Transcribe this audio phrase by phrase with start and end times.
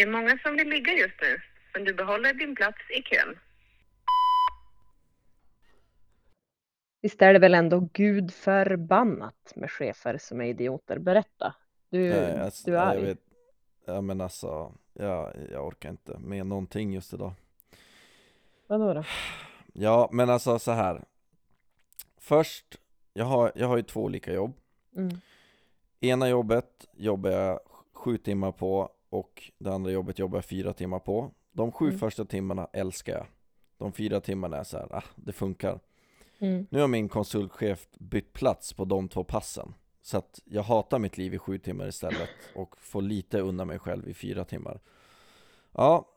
[0.00, 1.40] Det är många som vill ligga just nu,
[1.74, 3.38] men du behåller din plats i kön.
[7.02, 10.98] Visst är det väl ändå Gud förbannat med chefer som är idioter?
[10.98, 11.54] Berätta.
[11.90, 13.02] Du, Nej, alltså, du är jag arg.
[13.04, 13.18] vet,
[13.84, 17.32] ja men alltså, jag, jag orkar inte med någonting just idag
[18.66, 19.04] Vadå då?
[19.72, 21.04] Ja men alltså så här.
[22.18, 22.80] Först,
[23.12, 24.52] jag har, jag har ju två olika jobb
[24.96, 25.20] Mm.
[26.00, 27.60] Ena jobbet jobbar jag
[27.92, 31.30] sju timmar på och det andra jobbet jobbar jag fyra timmar på.
[31.52, 31.98] De sju Mm.
[31.98, 33.26] första timmarna älskar jag.
[33.78, 35.80] De fyra timmarna är så här, ah, det funkar.
[36.38, 36.66] Mm.
[36.70, 39.74] Nu har min konsultchef bytt plats på de två passen.
[40.02, 43.78] Så att jag hatar mitt liv i sju timmar istället och får lite undan mig
[43.78, 44.80] själv i fyra timmar.
[45.72, 46.08] Ja,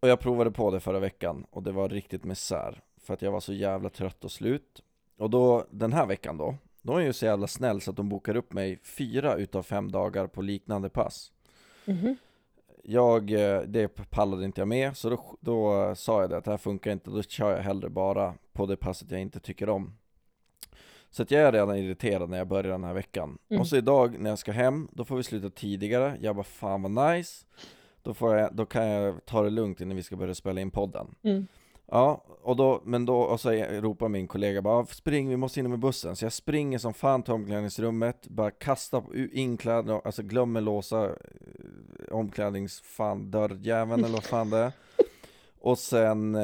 [0.00, 3.32] och jag provade på det förra veckan och det var riktigt misär För att jag
[3.32, 4.82] var så jävla trött och slut.
[5.16, 8.08] Och då, den här veckan då De är ju så jävla snäll så att de
[8.08, 11.32] bokar upp mig fyra utav fem dagar på liknande pass.
[11.84, 12.16] Mhm.
[12.88, 16.50] Jag, eh, det pallade inte jag med, så då, då sa jag det att det
[16.50, 19.96] här funkar inte, då kör jag hellre bara på det passet jag inte tycker om.
[21.10, 23.38] Så att jag är redan irriterad när jag börjar den här veckan.
[23.48, 23.60] Mm.
[23.60, 26.82] Och så idag när jag ska hem, då får vi sluta tidigare, jag bara fan
[26.82, 27.46] vad nice.
[28.02, 30.70] Då, får jag, då kan jag ta det lugnt innan vi ska börja spela in
[30.70, 31.14] podden.
[31.22, 31.46] Mm.
[31.88, 35.70] Ja, och då, men då, och så ropar min kollega bara Spring, vi måste in
[35.70, 36.16] med bussen.
[36.16, 41.12] Så jag springer som fan till omklädningsrummet Bara kastar in kläderna, alltså glömmer låsa eh,
[42.10, 44.72] omklädnings, fan, dörrjäveln eller vad fan det är.
[45.60, 46.42] Och sen, eh,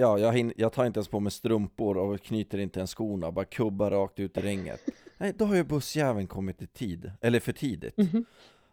[0.00, 3.32] ja, jag, hin- jag tar inte ens på mig strumpor och knyter inte ens skorna
[3.32, 4.80] Bara kubbar rakt ut i regnet
[5.18, 7.96] Nej, då har ju bussjäveln kommit i tid, eller för tidigt.
[7.96, 8.24] Mhm.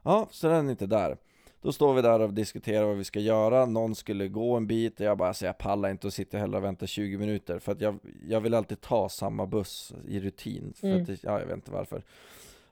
[0.04, 1.18] Ja, så den är inte där
[1.62, 5.00] Då står vi där och diskuterar vad vi ska göra Någon skulle gå en bit
[5.00, 7.72] och jag bara, alltså jag pallar inte och sitter hellre och väntar 20 minuter För
[7.72, 11.02] att jag, jag vill alltid ta samma buss i rutin för Mm.
[11.04, 12.04] att ja, jag vet inte varför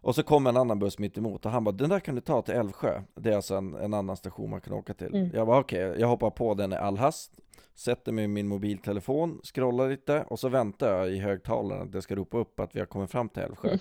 [0.01, 2.21] Och så kom en annan buss mitt emot och han bara, den där kan du
[2.21, 5.29] ta till Älvsjö Det är alltså en, en annan station man kan åka till Mm.
[5.33, 7.31] Jag bara okej, jag hoppar på den i all hast
[7.75, 12.01] Sätter mig i min mobiltelefon, scrollar lite och så väntar jag i högtalaren att det
[12.01, 13.79] ska ropa upp att vi har kommit fram till Älvsjö Mm.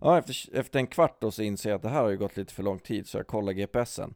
[0.00, 2.36] Ja, efter, efter en kvart då så inser jag att det här har ju gått
[2.36, 4.14] lite för lång tid så jag kollar GPSen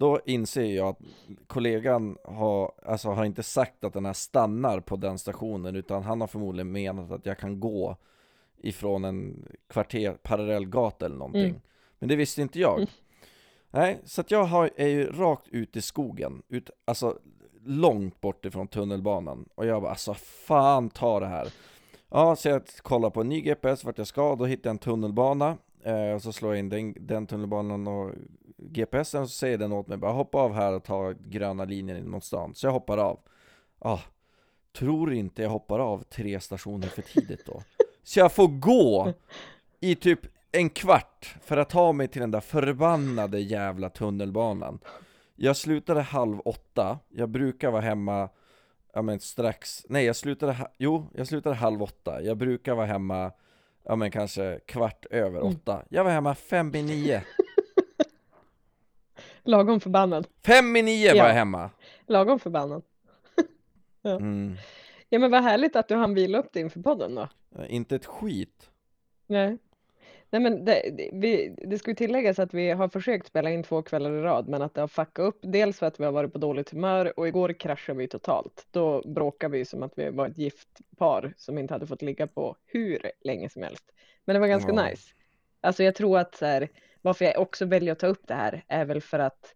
[0.00, 0.98] Då inser jag att
[1.46, 6.20] kollegan har, alltså har inte sagt att den här stannar på den stationen utan han
[6.20, 7.96] har förmodligen menat att jag kan gå
[8.58, 11.44] ifrån en kvarter, parallellgata eller någonting.
[11.44, 11.60] Mm.
[11.98, 12.76] Men det visste inte jag.
[12.76, 12.88] Mm.
[13.70, 17.18] Nej, så att jag har, är ju rakt ut i skogen, ut, alltså
[17.64, 19.48] långt bort ifrån tunnelbanan.
[19.54, 21.52] Och jag bara alltså fan ta det här.
[22.08, 24.78] Ja, så jag kollar på en ny GPS vart jag ska, då hittar jag en
[24.78, 28.10] tunnelbana Eh, så slår jag in den, den tunnelbanan och
[28.56, 32.10] GPSen så säger den åt mig bara hoppa av här och ta gröna linjen in
[32.10, 32.54] mot stan.
[32.54, 33.20] Så jag hoppar av.
[33.78, 34.00] Ah,
[34.78, 37.62] Tror inte jag hoppar av tre stationer för tidigt då.
[38.02, 39.12] Så jag får gå
[39.80, 40.20] i typ
[40.52, 44.78] en kvart för att ta mig till den där förbannade jävla tunnelbanan.
[45.36, 48.28] Jag slutade halv åtta, jag brukar vara hemma
[48.92, 52.22] Ja men strax, nej jag slutade, jo jag slutade halv åtta.
[52.22, 53.32] Jag brukar vara hemma,
[53.84, 55.52] ja men kanske kvart över Mm.
[55.52, 57.22] åtta Jag var hemma fem i nio
[59.42, 60.26] Lagom förbannad.
[60.46, 61.26] Fem i nio var Ja.
[61.26, 61.70] jag hemma!
[62.06, 62.82] Lagom förbannad.
[64.02, 64.56] Mm.
[65.08, 67.28] Ja men vad härligt att du hann vila upp dig inför podden då.
[67.68, 68.70] Inte ett skit
[69.26, 69.58] Nej.
[70.30, 73.62] Nej men det, det, vi, det ska ju tilläggas att vi har försökt spela in
[73.62, 75.38] två kvällar i rad men att det har fuckat upp.
[75.42, 78.66] Dels för att vi har varit på dåligt humör och igår kraschade vi totalt.
[78.70, 80.68] Då bråkade vi som att vi var ett gift
[80.98, 83.84] par som inte hade fått ligga på hur länge som helst.
[84.24, 84.86] Men det var ganska Ja.
[84.88, 85.12] nice.
[85.60, 86.68] Alltså jag tror att så här,
[87.02, 89.54] varför jag också väljer att ta upp det här är väl för att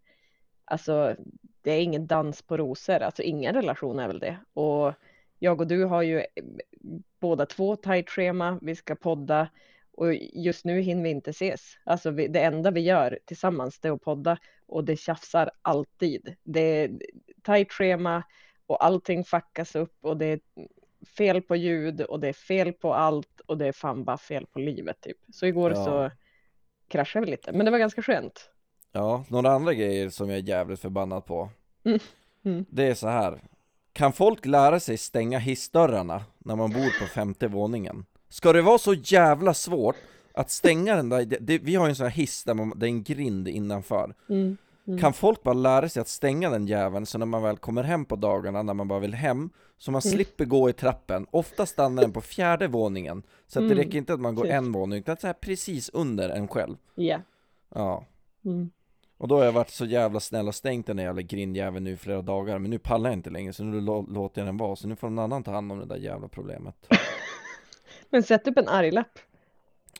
[0.64, 1.16] alltså
[1.62, 3.02] det är ingen dans på rosor.
[3.02, 4.36] Alltså ingen relation är väl det.
[4.54, 4.92] Och
[5.38, 6.24] jag och du har ju eh,
[7.20, 8.58] båda två tajt schema.
[8.62, 9.48] Vi ska podda
[9.96, 11.78] och just nu hinner vi inte ses.
[11.84, 16.34] Alltså vi, det enda vi gör tillsammans det är att podda och det tjafsar alltid.
[16.42, 16.90] Det är
[17.42, 18.22] tajt schema
[18.66, 20.40] och allting fuckas upp och det är
[21.16, 24.46] fel på ljud och det är fel på allt och det är fan bara fel
[24.46, 25.16] på livet typ.
[25.32, 25.84] Så igår Ja.
[25.84, 26.10] så
[26.88, 28.50] kraschade vi lite, men det var ganska skönt.
[28.92, 31.50] Ja, några andra grejer som jag är jävligt förbannad på
[31.84, 31.98] Mm.
[32.44, 32.64] Mm.
[32.68, 33.40] Det är så här.
[33.92, 38.06] Kan folk lära sig stänga hissdörrarna när man bor på femte våningen?
[38.34, 39.96] Ska det vara så jävla svårt
[40.32, 42.72] att stänga den där, det, det, vi har ju en sån här hiss där man,
[42.76, 44.56] det är en grind innanför Mm.
[44.86, 45.00] Mm.
[45.00, 48.04] Kan folk bara lära sig att stänga den jäveln så när man väl kommer hem
[48.04, 50.12] på dagarna, när man bara vill hem Så man Mm.
[50.12, 53.78] slipper gå i trappen, ofta stannar den på fjärde våningen Så att det Mm.
[53.84, 57.20] räcker inte att man går en våning, utan så här precis under en själv Ja.
[57.74, 58.04] Ja
[58.44, 58.70] Mm.
[59.18, 61.90] och då har jag varit så jävla snäll och stängt den där jävla grindjäveln nu
[61.92, 64.56] i flera dagar Men nu pallar jag inte längre så nu lå- låter jag den
[64.56, 66.86] vara Så nu får någon annan ta hand om det där jävla problemet
[68.14, 69.18] Men sätt upp en arglapp.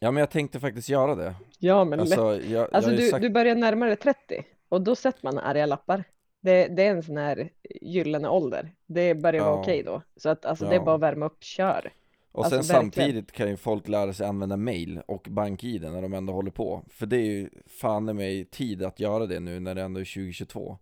[0.00, 2.18] Ja men jag tänkte faktiskt göra det Ja, men lätt.
[2.18, 3.22] Alltså, jag, Alltså jag du, sagt...
[3.22, 4.44] du börjar närma dig 30.
[4.68, 6.04] och då sätter man arga lappar.
[6.40, 7.50] Det, det är en sån här
[7.80, 8.74] gyllene ålder.
[8.86, 9.60] Det börjar vara Ja.
[9.60, 10.02] okej då.
[10.16, 10.84] Så att alltså det är Ja.
[10.84, 11.92] bara att värma upp, kör.
[12.32, 12.82] Och Alltså, sen verkligen.
[13.08, 16.84] samtidigt kan ju folk lära sig använda mail och bank-id när de ändå håller på
[16.90, 20.00] För det är ju fan i mig tid att göra det nu när det ändå
[20.00, 20.78] är 2022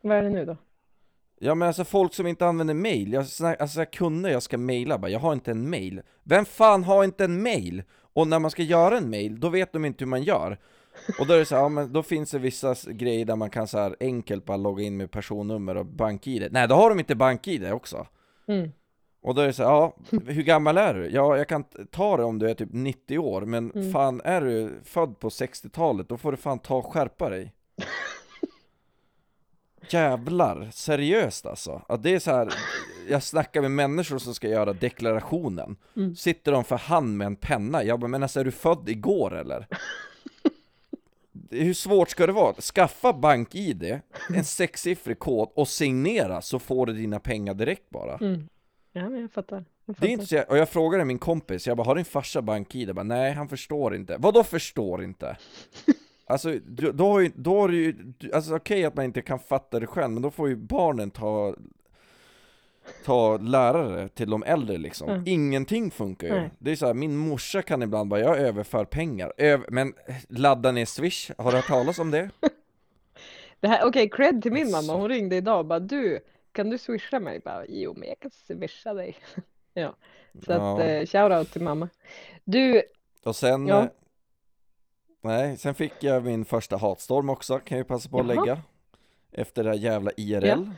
[0.00, 0.56] Vad är det nu då?
[1.44, 3.20] Ja men alltså folk som inte använder mail, jag,
[3.58, 7.04] alltså jag kunder jag ska maila bara, jag har inte en mail Vem fan har
[7.04, 7.82] inte en mail?
[8.14, 10.58] Och när man ska göra en mail, då vet de inte hur man gör
[11.18, 13.50] Och då är det så här, ja, men då finns det vissa grejer där man
[13.50, 16.98] kan så här enkelt bara logga in med personnummer och bank-id Nej då har de
[16.98, 18.06] inte bank-id också
[18.48, 18.70] Mm.
[19.22, 19.96] Och då är det så här, ja,
[20.26, 21.10] hur gammal är du?
[21.10, 23.92] Ja, jag kan ta det om du är typ 90 år, men Mm.
[23.92, 27.52] fan är du född på 60-talet, då får du fan ta och skärpa dig
[29.90, 31.82] Jävlar, seriöst alltså.
[31.88, 32.52] Att det är så här,
[33.08, 36.16] jag snackar med människor som ska göra deklarationen Mm.
[36.16, 37.84] Sitter de för hand med en penna?
[37.84, 39.66] Jag bara, men alltså är du född igår eller?
[41.50, 42.54] Hur svårt ska det vara?
[42.54, 44.00] Skaffa bank-id,
[44.34, 48.48] en sexsiffrig kod och signera så får du dina pengar direkt bara Mm.
[48.92, 49.64] Ja, men jag fattar.
[49.86, 52.04] Jag det är inte så, jag- och jag frågade min kompis, jag bara 'Har din
[52.04, 55.36] farsa bank-id?' Jag bara, Nej, han förstår inte Vadå förstår inte?
[56.26, 56.58] Alltså,
[56.92, 57.96] då, har ju, då har ju,
[58.32, 61.54] alltså okej att man inte kan fatta det själv, men då får ju barnen ta
[63.04, 65.22] Ta lärare till de äldre liksom Mm.
[65.26, 66.50] Ingenting funkar ju Nej.
[66.58, 69.94] Det är så här, min morsa kan ibland bara 'Jag överför pengar' Öv men
[70.28, 72.30] ladda ner swish, har du hört talas om det?
[73.60, 74.92] Det här, okej, cred till min Alltså.
[74.92, 75.00] mamma.
[75.00, 76.20] Hon ringde idag och bara du,
[76.52, 77.40] kan du swisha mig?
[77.44, 79.16] Bara, jo, men jag kan swisha dig.
[79.74, 79.94] ja,
[80.46, 80.74] så Ja.
[80.74, 81.88] att eh, shoutout till mamma.
[82.44, 82.82] Du,
[83.24, 83.88] Och sen Ja.
[85.24, 88.44] Nej, sen fick jag min första hatstorm också, kan jag passa på att Jaha.
[88.44, 88.62] lägga
[89.32, 90.64] Efter det här jävla IRL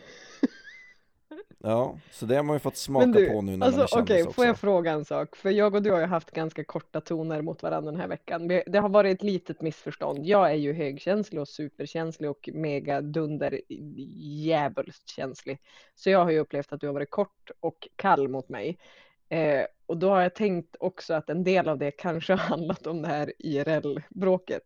[1.67, 4.07] Ja, så det har man ju fått smaka du, på nu när alltså man är
[4.07, 5.37] kändis också får jag fråga en sak?
[5.37, 8.49] För jag och du har ju haft ganska korta toner mot varandra den här veckan.
[8.49, 10.27] Det har varit ett litet missförstånd.
[10.27, 13.61] Jag är ju högkänslig och superkänslig och mega dunder
[14.45, 15.61] djävulskt känslig.
[15.95, 18.79] Så jag har ju upplevt att du har varit kort och kall mot mig.
[19.29, 22.87] Eh, och då har jag tänkt också att en del av det kanske har handlat
[22.87, 24.63] om det här IRL-bråket.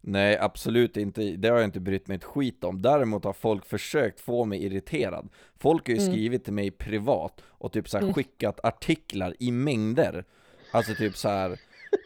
[0.00, 3.66] Nej, absolut inte, det har jag inte brytt mig ett skit om Däremot har folk
[3.66, 6.12] försökt få mig irriterad Folk har ju Mm.
[6.12, 8.14] skrivit till mig privat och typ så Mm.
[8.14, 10.24] skickat artiklar i mängder
[10.70, 11.58] Alltså typ så här.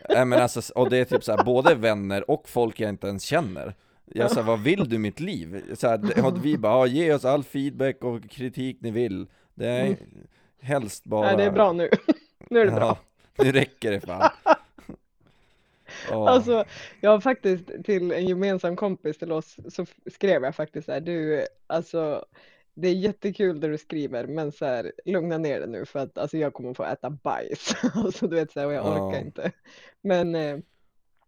[0.08, 3.06] Nej men alltså, och det är typ så här, både vänner och folk jag inte
[3.06, 3.74] ens känner
[4.14, 5.74] Jag sa vad vill du mitt liv?
[5.74, 9.86] Så här, och vi bara, ge oss all feedback och kritik ni vill Det är
[9.86, 9.96] Mm.
[10.60, 11.88] helst bara Nej, det är bra nu.
[12.50, 12.98] Nu är det bra.
[13.36, 14.30] Ja, nu räcker det fan
[16.12, 16.28] Åh.
[16.28, 16.64] Alltså,
[17.00, 21.00] jag har faktiskt till en gemensam kompis till oss så skrev jag faktiskt så här,
[21.00, 22.24] du, alltså
[22.74, 26.18] det är jättekul det du skriver, men så här, lugna ner dig nu för att
[26.18, 27.72] alltså, jag kommer få äta bajs.
[27.94, 29.52] Alltså du vet så här, och jag orkar inte.
[30.00, 30.58] Men eh,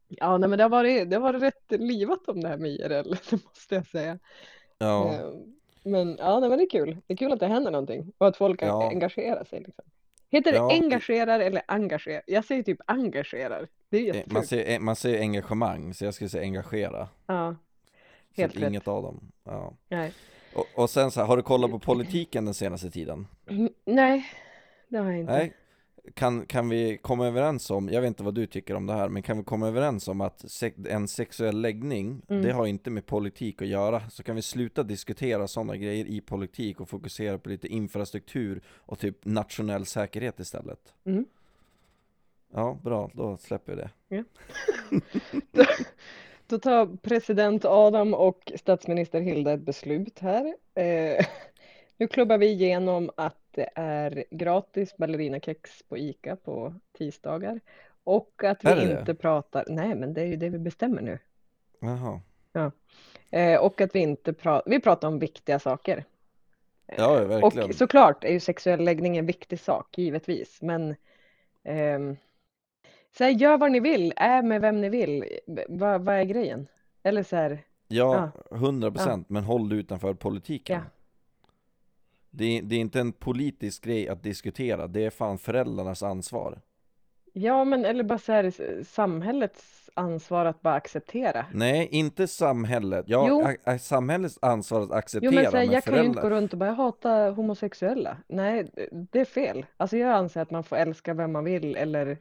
[0.08, 2.70] ja, nej, men det har varit, det har varit rätt livat om det här med
[2.70, 4.18] IRL, det måste jag säga.
[4.78, 5.30] Ja, Eh,
[5.82, 6.96] Men ja, nej, men det är kul.
[7.06, 8.88] Det är kul att det händer någonting och att folk Ja.
[8.88, 9.60] engagerar sig.
[9.60, 9.84] Liksom.
[10.30, 12.22] Heter det Ja, engagerar eller engagerar?
[12.26, 13.68] Jag säger typ engagerar.
[13.88, 14.48] Det är eh, man jättefult.
[14.48, 17.56] ser, man ser engagemang, så jag skulle säga engagera Ja,
[18.36, 18.68] Så Helt att rätt.
[18.68, 19.74] inget av dem ja.
[19.88, 20.12] nej.
[20.54, 23.26] och, och sen så här, har du kollat på politiken den senaste tiden?
[23.50, 24.24] Mm, Nej,
[24.88, 25.32] det har jag inte.
[25.32, 25.52] Nej?
[26.14, 29.08] Kan, kan vi komma överens om, jag vet inte vad du tycker om det här,
[29.08, 30.44] men kan vi komma överens om att
[30.88, 32.42] en sexuell läggning, Mm.
[32.42, 36.20] det har inte med politik att göra, så kan vi sluta diskutera sådana grejer i
[36.20, 40.94] politik och fokusera på lite infrastruktur och typ nationell säkerhet istället?
[41.04, 41.24] Mm.
[42.52, 43.90] Ja, bra, då släpper vi det
[46.46, 50.54] Då tar president Adam och statsminister Hilda ett beslut här.
[50.74, 51.26] Eh,
[52.00, 57.60] nu klubbar vi igenom att det är gratis ballerinakex på ICA på tisdagar.
[58.04, 61.18] Och att vi det inte pratar, nej men det är ju det vi bestämmer nu.
[61.80, 62.20] Jaha,
[63.30, 66.04] Eh, och att vi inte pratar, vi pratar om viktiga saker.
[66.86, 70.62] ja verkligen Och såklart är ju sexuell läggning en viktig sak, givetvis.
[70.62, 70.96] Men
[71.64, 72.16] ehm,
[73.16, 75.24] så här, gör vad ni vill, är med vem ni vill.
[75.68, 76.68] Vad, är grejen?
[77.02, 80.99] Eller så här, Ja, 100% men håll dig utanför politiken Ja.
[82.30, 86.60] Det, är, det är inte en politisk grej att diskutera, det är fan föräldrarnas ansvar
[87.32, 91.46] ja men eller bara så här, samhällets ansvar att bara acceptera.
[91.54, 95.84] Nej, inte samhället, ja, a- samhällets ansvar att acceptera Jo men så här, men jag
[95.84, 98.16] kan ju inte gå föräldrar runt och bara jag hatar homosexuella.
[98.28, 98.70] Nej,
[99.12, 99.66] det är fel.
[99.76, 102.16] Alltså jag anser att man får älska vem man vill eller eh,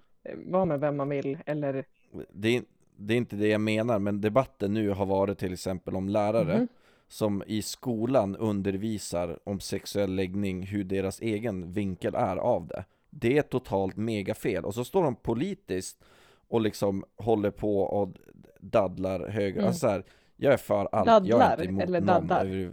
[0.46, 1.86] vara med vem man vill eller
[2.34, 2.64] det, är,
[2.98, 6.56] det är inte det jag menar, men debatten nu har varit till exempel om lärare
[6.58, 6.68] Mhm.
[7.12, 12.86] Som i skolan undervisar om sexuell läggning, hur deras egen vinkel är av det.
[13.10, 14.66] Det är totalt megafel.
[14.66, 16.04] Och så står de politiskt
[16.48, 18.14] och liksom håller på och
[18.60, 19.58] daddlar höger.
[19.58, 19.68] Mm.
[19.68, 20.04] Alltså så här,
[20.36, 22.72] Jag är för allt, jag är inte emot eller någon daddar?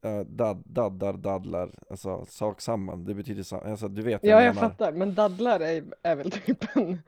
[0.00, 4.54] Ja, dad, daddar, dadlar, alltså sak samma, det betyder samma, alltså du vet Ja, jag
[4.54, 4.68] menar.
[4.68, 4.92] fattar.
[4.92, 6.98] Men dadlar är, är väl typ en...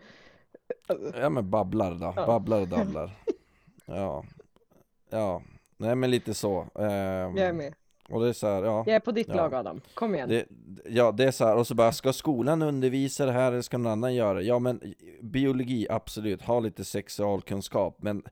[1.20, 2.26] Ja men babblar då, Ja.
[2.26, 3.10] babblar och dabblar
[3.86, 4.24] Ja,
[5.10, 5.42] ja,
[5.76, 7.74] nej men lite så ehm, Jag är med.
[8.10, 9.34] Och det är så här, ja Jag är på ditt Ja.
[9.34, 9.80] lag Adam.
[9.94, 10.28] Kom igen.
[10.28, 10.44] det,
[10.86, 13.78] Ja det är så här, och så bara, ska skolan undervisa det här eller ska
[13.78, 14.44] någon annan göra det?
[14.44, 18.22] Ja men biologi, absolut, ha lite sexualkunskap men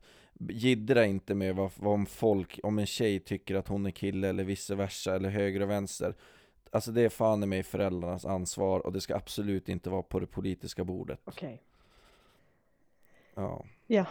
[0.49, 4.27] Jiddra inte med vad, vad om folk, om en tjej tycker att hon är kille
[4.29, 6.15] eller vice versa eller höger och vänster
[6.71, 10.19] Alltså det är fan i mig föräldrarnas ansvar och det ska absolut inte vara på
[10.19, 11.61] det politiska bordet Okej.
[13.35, 14.05] Ja Ja.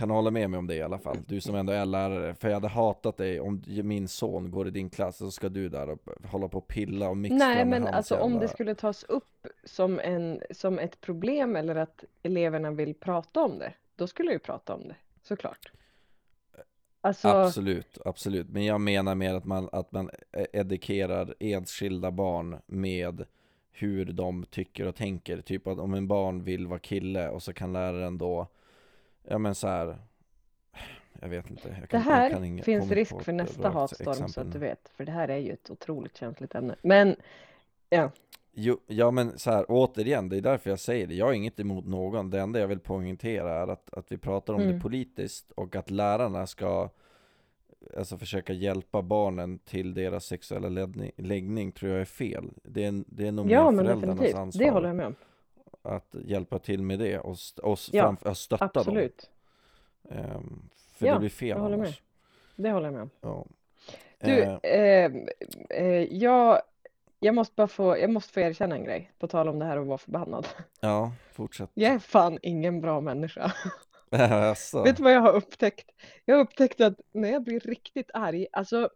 [0.00, 1.16] Kan hålla med mig om det i alla fall?
[1.26, 4.70] Du som ändå är lärare, för jag hade hatat dig om min son går i
[4.70, 7.66] din klass så ska du där och hålla på och pilla och mixtra Nej, med
[7.66, 8.46] men hans alltså om jävla...
[8.46, 13.58] det skulle tas upp som, en, som ett problem eller att eleverna vill prata om
[13.58, 15.72] det, då skulle jag ju prata om det, såklart.
[17.00, 18.48] Alltså, Absolut, absolut.
[18.48, 23.24] Men jag menar mer att man, att man e- edikerar enskilda barn med
[23.72, 25.40] hur de tycker och tänker.
[25.40, 28.46] Typ att om en barn vill vara kille och så kan läraren då,
[29.22, 29.98] ja men så här.
[31.20, 31.68] Jag vet inte.
[31.68, 34.52] Jag det kan, jag här kan inga- finns risk för nästa hatstorm så exempel att
[34.52, 36.76] du vet, för det här är ju ett otroligt känsligt ämne.
[36.82, 37.16] Men
[38.52, 41.14] Jo, ja men så här, återigen, det är därför jag säger det.
[41.14, 42.30] Jag har inget emot någon.
[42.30, 44.74] Det enda jag vill poängtera är att, att vi pratar om Mm.
[44.74, 46.90] det politiskt och att lärarna ska
[47.96, 50.68] alltså försöka hjälpa barnen till deras sexuella
[51.16, 52.50] läggning, tror jag är fel.
[52.62, 55.14] Det är, det är nog ja, mer föräldrarnas definitivt, ansvar det håller jag med om.
[55.82, 59.30] Att hjälpa till med det och, och Ja, framför, stötta Absolut,
[60.02, 60.18] dem.
[60.18, 60.62] Ehm,
[60.94, 61.86] för Ja, det blir fel jag håller med.
[61.86, 62.02] annars.
[62.56, 63.10] det håller jag med om.
[63.20, 63.46] Ja.
[64.18, 65.12] Du, Eh,
[65.70, 66.62] eh, jag,
[67.20, 69.76] jag måste bara få, jag måste få erkänna en grej, på tal om det här
[69.76, 70.46] att vara förbannad.
[70.80, 71.70] ja, fortsätt.
[71.74, 73.52] Jag är fan ingen bra människa.
[74.10, 74.82] Jaså?
[74.84, 75.90] Vet du vad jag har upptäckt?
[76.24, 78.90] Jag har upptäckt att när jag blir riktigt arg, alltså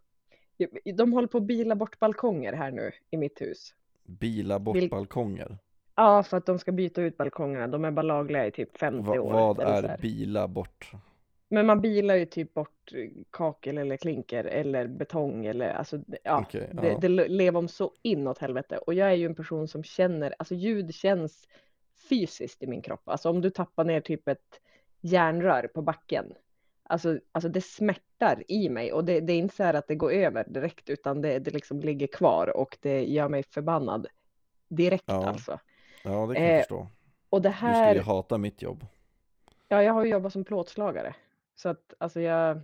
[0.95, 3.73] de håller på att bila bort balkonger här nu i mitt hus.
[4.03, 5.57] Bila bort Vil- balkonger?
[5.95, 7.67] Ja, för att de ska byta ut balkongerna.
[7.67, 9.31] De är bara lagliga i typ 50 Va, år.
[9.33, 10.91] vad är bila bort?
[11.49, 16.41] Men man bilar ju typ bort eh, kakel eller klinker eller betong eller alltså ja,
[16.41, 16.97] Okej, det, ja.
[16.97, 18.77] det lever om så inåt helvete.
[18.77, 21.47] Och jag är ju en person som känner, alltså ljud känns
[22.09, 23.09] fysiskt i min kropp.
[23.09, 24.61] Alltså om du tappar ner typ ett
[25.01, 26.33] järnrör på backen.
[26.83, 29.95] Alltså, alltså det smärtar i mig och det, det är inte så här att det
[29.95, 34.07] går över direkt utan det, det liksom ligger kvar och det gör mig förbannad
[34.67, 35.27] direkt Ja.
[35.27, 35.59] alltså.
[36.05, 36.87] Ja, det kan jag Eh, förstå.
[37.29, 38.85] Och det Du skulle här, ju hata mitt jobb.
[39.67, 41.15] ja jag har ju jobbat som plåtslagare.
[41.55, 42.61] Så att alltså jag,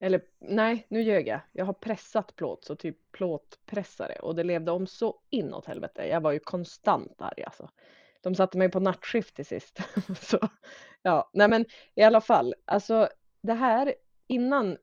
[0.00, 1.40] eller nej nu ljög jag.
[1.52, 6.06] Jag har pressat plåt, så typ plåtpressare och det levde om så inåt helvete.
[6.08, 7.70] Jag var ju konstant arg alltså.
[8.22, 9.80] De satte mig på nattskift till sist.
[10.20, 10.38] så
[11.02, 13.08] ja, nej men i alla fall, alltså
[13.40, 13.94] det här
[14.26, 14.76] innan,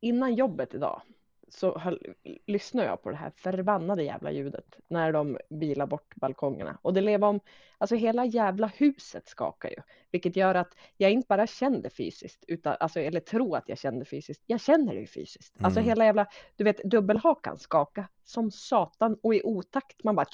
[0.00, 1.02] innan jobbet idag
[1.50, 2.14] så höll,
[2.46, 7.00] lyssnade jag på det här förbannade jävla ljudet när de bilar bort balkongerna och det
[7.00, 7.40] lever om,
[7.78, 9.76] alltså hela jävla huset skakar ju,
[10.10, 14.04] vilket gör att jag inte bara kände fysiskt, utan, alltså, eller tror att jag kände
[14.04, 15.56] fysiskt, jag känner det ju fysiskt.
[15.60, 15.88] Alltså Mm.
[15.88, 16.26] hela jävla,
[16.56, 20.26] du vet dubbelhakan skaka som satan och i otakt, man bara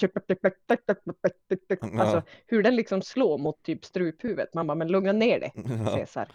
[1.99, 5.95] alltså hur den liksom slår mot typ struphuvudet, man bara men lugna ner dig Ja.
[5.97, 6.27] Cesar.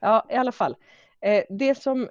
[0.00, 0.76] Ja, i alla fall.
[1.20, 2.08] Eh, det som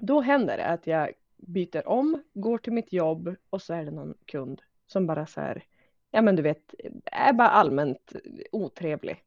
[0.00, 3.90] då händer är att jag byter om, går till mitt jobb och så är det
[3.90, 5.64] någon kund som bara så här,
[6.10, 6.74] ja men du vet,
[7.04, 8.12] är bara allmänt
[8.52, 9.22] otrevlig.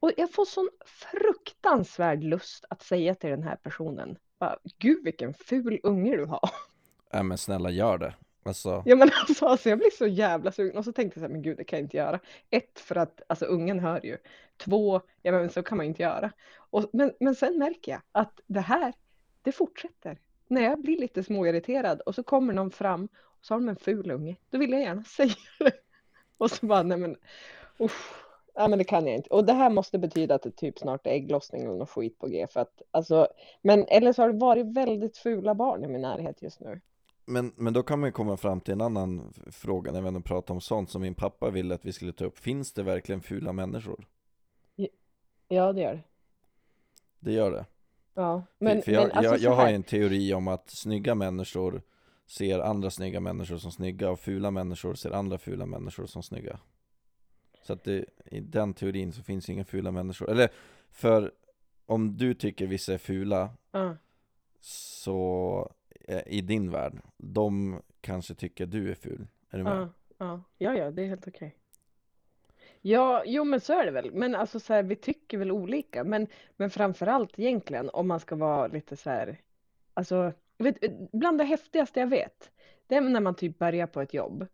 [0.00, 5.34] Och jag får sån fruktansvärd lust att säga till den här personen, bara, gud vilken
[5.34, 6.50] ful unge du har.
[7.12, 8.14] Nej men snälla gör det.
[8.46, 11.28] Alltså, Ja men alltså, alltså jag blir så jävla sugen och så tänkte jag så
[11.28, 12.20] här, men gud det kan jag inte göra.
[12.50, 14.16] Ett för att alltså ungen hör ju.
[14.56, 16.32] Två, ja men så kan man inte göra.
[16.70, 18.92] Och, men, men sen märker jag att det här,
[19.46, 20.18] det fortsätter.
[20.48, 23.76] När jag blir lite småirriterad och så kommer någon fram och så har de en
[23.76, 25.72] ful unge, då vill jag gärna säga det.
[26.38, 27.16] Och så bara, nej men,
[27.80, 28.14] usch.
[28.54, 29.30] Ja men det kan jag inte.
[29.30, 32.28] Och det här måste betyda att det typ snart är ägglossning eller något skit på
[32.28, 32.46] G.
[32.50, 33.28] För att, alltså,
[33.62, 36.80] men eller så har det varit väldigt fula barn i min närhet just nu.
[37.26, 40.20] men, men då kan man ju komma fram till en annan fråga när vi ändå
[40.20, 42.38] pratar om sånt som min pappa ville att vi skulle ta upp.
[42.38, 44.06] Finns det verkligen fula människor?
[45.48, 46.02] Ja det gör det.
[47.20, 47.66] Det gör det.
[48.16, 51.82] Ja, men, för jag, men alltså jag, jag har en teori om att snygga människor
[52.26, 56.60] ser andra snygga människor som snygga och fula människor ser andra fula människor som snygga.
[57.62, 60.30] Så att det, i den teorin så finns inga fula människor.
[60.30, 60.48] Eller
[60.90, 61.32] för
[61.86, 63.96] om du tycker vissa är fula Ja,
[64.60, 69.26] så eh, i din värld, de kanske tycker du är ful.
[69.50, 69.72] Är du med?
[69.72, 71.56] ja, ja, ja, ja, det är helt okej.
[72.88, 74.10] Ja, jo men så är det väl.
[74.12, 76.04] Men alltså så här, vi tycker väl olika.
[76.04, 76.26] Men,
[76.56, 79.40] men framförallt egentligen om man ska vara lite så här,
[79.94, 82.50] alltså, vet, eh, bland det häftigaste jag vet,
[82.86, 84.46] det är när man typ börjar på ett jobb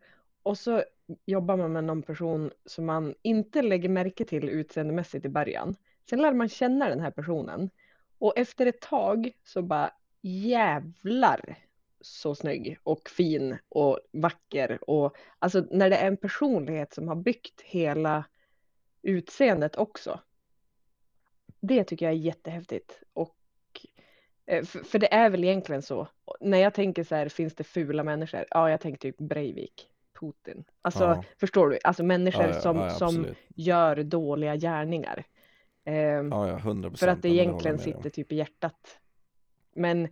[0.42, 0.82] och så
[1.26, 5.76] jobbar man med någon person som man inte lägger märke till utseendemässigt i början.
[6.10, 7.70] Sen lär man känna den här personen
[8.18, 9.90] och efter ett tag så bara
[10.22, 11.58] jävlar
[12.02, 17.16] så snygg och fin och vacker och alltså när det är en personlighet som har
[17.16, 18.24] byggt hela
[19.02, 20.20] utseendet också.
[21.60, 23.36] Det tycker jag är jättehäftigt och
[24.46, 26.08] eh, för, för det är väl egentligen så.
[26.40, 28.44] När jag tänker så här, finns det fula människor?
[28.50, 29.88] Ja, jag tänker typ Breivik,
[30.20, 30.64] Putin.
[30.82, 31.24] Alltså, Ja.
[31.40, 31.78] förstår du?
[31.84, 35.24] Alltså människor Ja, ja, som, som gör dåliga gärningar.
[35.84, 35.92] Ja,
[36.30, 36.98] ja, 100 procent.
[37.00, 38.98] för att det egentligen sitter typ i hjärtat.
[39.74, 40.08] Men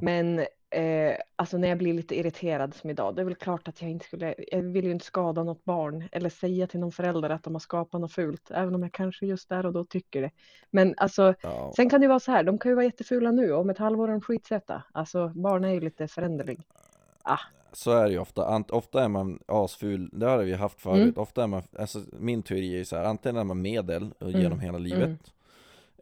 [0.00, 3.82] men eh, alltså när jag blir lite irriterad som idag, det är väl klart att
[3.82, 7.30] jag inte skulle, jag vill ju inte skada något barn eller säga till någon förälder
[7.30, 10.22] att de har skapat något fult, även om jag kanske just där och då tycker
[10.22, 10.30] det.
[10.70, 11.72] Men alltså, Ja.
[11.76, 13.78] sen kan det ju vara så här, de kan ju vara jättefula nu, om ett
[13.78, 14.82] halvår är de skitsöta.
[14.92, 16.60] Alltså barn är ju lite föränderlig.
[17.72, 21.14] Så är det ju ofta, ofta är man asful, det har vi haft förut, Mm.
[21.16, 24.28] ofta är man, alltså min teori är ju så här, antingen är man medel och
[24.28, 24.40] Mm.
[24.42, 25.18] genom hela livet Mm.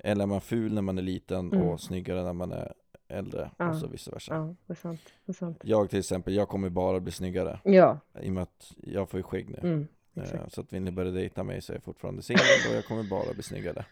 [0.05, 1.69] Eller är man ful när man är liten Mm.
[1.69, 2.73] och snyggare när man är
[3.11, 3.69] äldre Ja.
[3.71, 5.00] och så vice versa Ja, det är sant.
[5.26, 5.61] Det är sant.
[5.64, 9.19] Jag till exempel, jag kommer bara bli snyggare Ja, i och med att jag får
[9.19, 10.49] ju skägg nu mm, Eh.
[10.49, 13.02] Så att vill ni börja dejta mig så är jag fortfarande singel och jag kommer
[13.02, 13.85] bara bli snyggare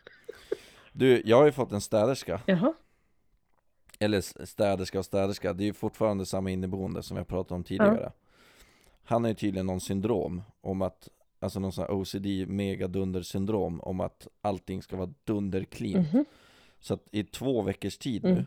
[0.92, 2.72] Du, jag har ju fått en städerska Jaha,
[3.98, 8.12] Eller städerska och städerska, det är ju fortfarande samma inneboende som jag pratade om tidigare
[9.04, 11.08] Han har ju tydligen någon syndrom om att
[11.40, 16.25] Alltså någon sån här OCD megadunder syndrom om att allting ska vara dunderclean mhm,
[16.80, 18.44] Så att i två veckors tid Mm.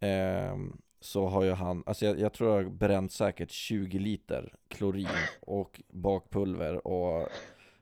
[0.00, 4.54] Ehm, Så har ju han, alltså jag, jag tror jag har bränt säkert 20 liter
[4.68, 5.08] klorin
[5.40, 7.28] och bakpulver och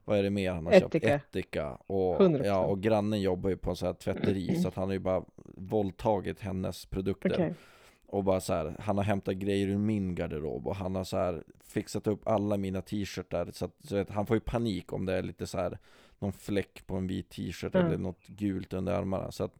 [0.04, 1.08] Vad är det mer han har Ättika.
[1.08, 1.24] köpt?
[1.36, 2.44] Ättika och, 100%.
[2.46, 4.98] ja, och grannen jobbar ju på en sån här tvätteri så att han har ju
[4.98, 5.24] bara
[5.56, 7.54] våldtagit hennes produkter okej.
[8.06, 11.16] och bara så här, han har hämtat grejer ur min garderob och han har så
[11.16, 15.06] här fixat upp alla mina t-shirtar så att så vet, han får ju panik om
[15.06, 15.78] det är lite så här
[16.18, 17.86] någon fläck på en vit t-shirt Mm.
[17.86, 19.58] eller något gult under armarna så att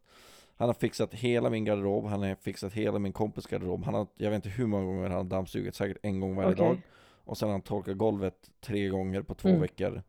[0.62, 4.06] han har fixat hela min garderob, han har fixat hela min kompis garderob Han har,
[4.16, 6.66] jag vet inte hur många gånger han har dammsugit, säkert en gång varje Okej.
[6.66, 6.76] dag
[7.24, 9.60] Och sen har han torkat golvet tre gånger på två Mm.
[9.60, 10.02] veckor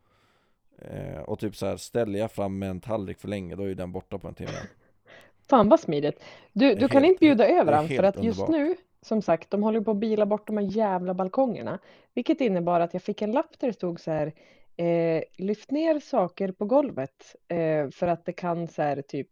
[0.78, 3.66] eh, Och typ så här, ställer jag fram med en tallrik för länge, då är
[3.66, 4.50] ju den borta på en timme
[5.48, 6.24] Fan vad smidigt.
[6.52, 8.50] Du, du kan helt- inte bjuda över han för att just underbart.
[8.68, 11.78] nu, som sagt, de håller på att bila bort de här jävla balkongerna.
[12.14, 14.32] Vilket innebar att jag fick en lapp där det stod så här,
[14.76, 19.28] eh, lyft ner saker på golvet eh, för att det kan så här typ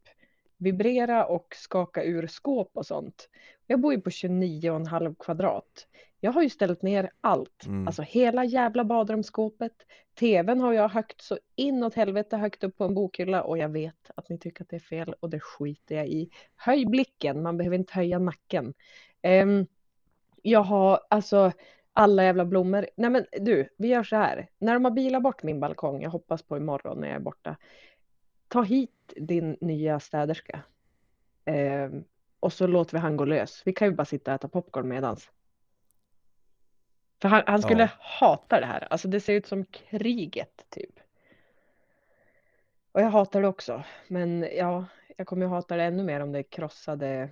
[0.63, 3.29] vibrera och skaka ur skåp och sånt.
[3.67, 5.87] Jag bor ju på 29,5 kvadrat.
[6.21, 7.87] Jag har ju ställt ner allt, Mm.
[7.87, 9.73] alltså hela jävla badrumsskåpet.
[10.19, 14.11] TVn har jag högt så inåt helvete högt upp på en bokhylla och jag vet
[14.15, 16.31] att ni tycker att det är fel och det skiter jag i.
[16.57, 18.75] Höj blicken, man behöver inte höja nacken.
[19.23, 19.67] Ehm,
[20.43, 21.53] jag har alltså
[21.93, 22.87] alla jävla blommor.
[22.97, 24.49] Nej men du, vi gör så här.
[24.59, 27.57] När de har bilat bort min balkong, jag hoppas på imorgon när jag är borta.
[28.53, 30.63] Ta hit din nya städerska.
[31.45, 32.05] Ehm,
[32.41, 33.63] och så låter vi han gå lös.
[33.65, 35.31] Vi kan ju bara sitta och äta popcorn medans.
[37.23, 37.89] För han, han skulle Ja.
[37.99, 38.89] hata det här.
[38.91, 41.01] Alltså det ser ut som kriget typ.
[42.93, 43.85] Och jag hatar det också.
[44.09, 44.85] Men ja,
[45.17, 47.29] jag kommer ju hata det ännu mer om det är krossade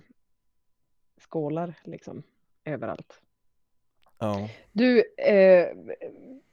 [1.17, 2.23] skålar liksom
[2.65, 3.21] överallt.
[4.19, 5.67] Ja, Du, eh,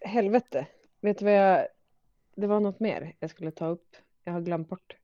[0.01, 0.67] helvete.
[1.01, 1.67] Vet du vad jag...
[2.35, 3.97] Det var något mer jag skulle ta upp.
[4.29, 4.97] Jag har glömt bort.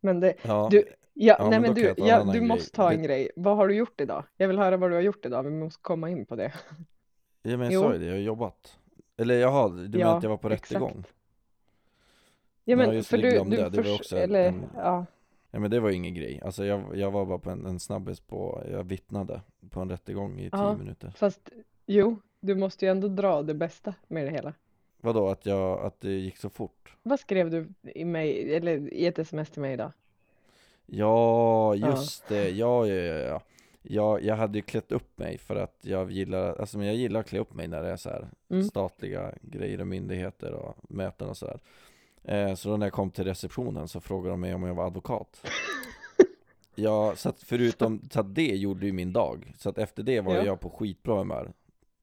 [0.00, 0.34] Men det...
[0.42, 0.68] ja.
[0.70, 3.30] Du, ja, Ja, nej men du, ja, du måste ta en Det- grej.
[3.36, 4.24] Vad har du gjort idag?
[4.36, 5.42] Jag vill höra vad du har gjort idag.
[5.42, 6.52] Vi måste komma in på det.
[7.42, 7.80] Ja men jag Jo.
[7.82, 8.78] sa ju det, jag har jobbat
[9.16, 10.70] Eller jaha, du Ja, menar att jag var på exakt.
[10.72, 11.04] rättegång?
[12.64, 13.72] Ja, men just för det, du, du jag.
[13.72, 15.06] Det var också eller, en- ja.
[15.50, 17.80] Ja men det var ju ingen grej, alltså jag, jag var bara på en, en
[17.80, 20.76] snabbis på, jag vittnade på en rättegång i tio Ja.
[20.76, 21.50] minuter Fast
[21.86, 24.54] jo, du måste ju ändå dra det bästa med det hela.
[25.06, 26.96] Vadå, att jag, att det gick så fort?
[27.02, 29.92] Vad skrev du i, mig, eller i ett sms till mig idag?
[30.86, 31.90] Ja, Ja.
[31.90, 33.40] just det, ja, ja, ja, ja.
[33.82, 37.20] Jag, jag hade ju klätt upp mig för att jag gillar, alltså men jag gillar
[37.20, 38.64] att klä upp mig när det är så här Mm.
[38.64, 41.58] statliga grejer och myndigheter och möten och sådär
[42.24, 44.86] eh, Så då när jag kom till receptionen så frågade de mig om jag var
[44.86, 45.46] advokat
[46.74, 50.20] Ja, så att förutom, så att det gjorde ju min dag Så att efter det
[50.20, 50.44] var Ja.
[50.44, 51.52] jag på skitbra humör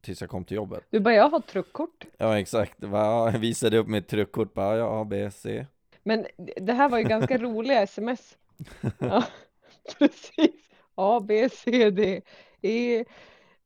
[0.03, 2.05] Tills jag kom till jobbet Du bara, jag har truckkort.
[2.17, 5.65] Ja exakt, jag visade upp mitt truckkort bara, ja A, B, C
[6.03, 6.25] Men
[6.61, 8.37] det här var ju ganska roliga sms.
[8.99, 9.23] Ja,
[9.99, 10.51] precis.
[10.95, 12.21] A, B, C, D,
[12.61, 13.05] E.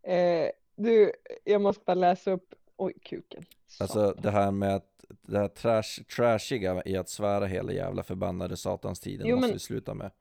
[0.03, 1.11] Eh, du,
[1.43, 2.53] jag måste bara läsa upp.
[2.77, 3.45] Oj, kuken.
[3.79, 8.57] Alltså det här med att det här trash, trashiga i att svära hela jävla förbannade
[8.57, 10.11] satans tiden Jo, måste men- vi sluta med.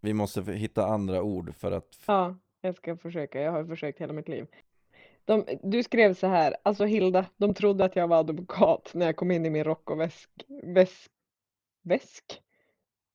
[0.00, 3.40] Vi måste hitta andra ord för att Ja, jag ska försöka.
[3.40, 4.46] Jag har försökt hela mitt liv.
[5.24, 9.16] De, du skrev så här, alltså Hilda, de trodde att jag var advokat när jag
[9.16, 10.30] kom in i min rock och väsk,
[10.62, 11.10] väsk,
[11.82, 12.40] väsk,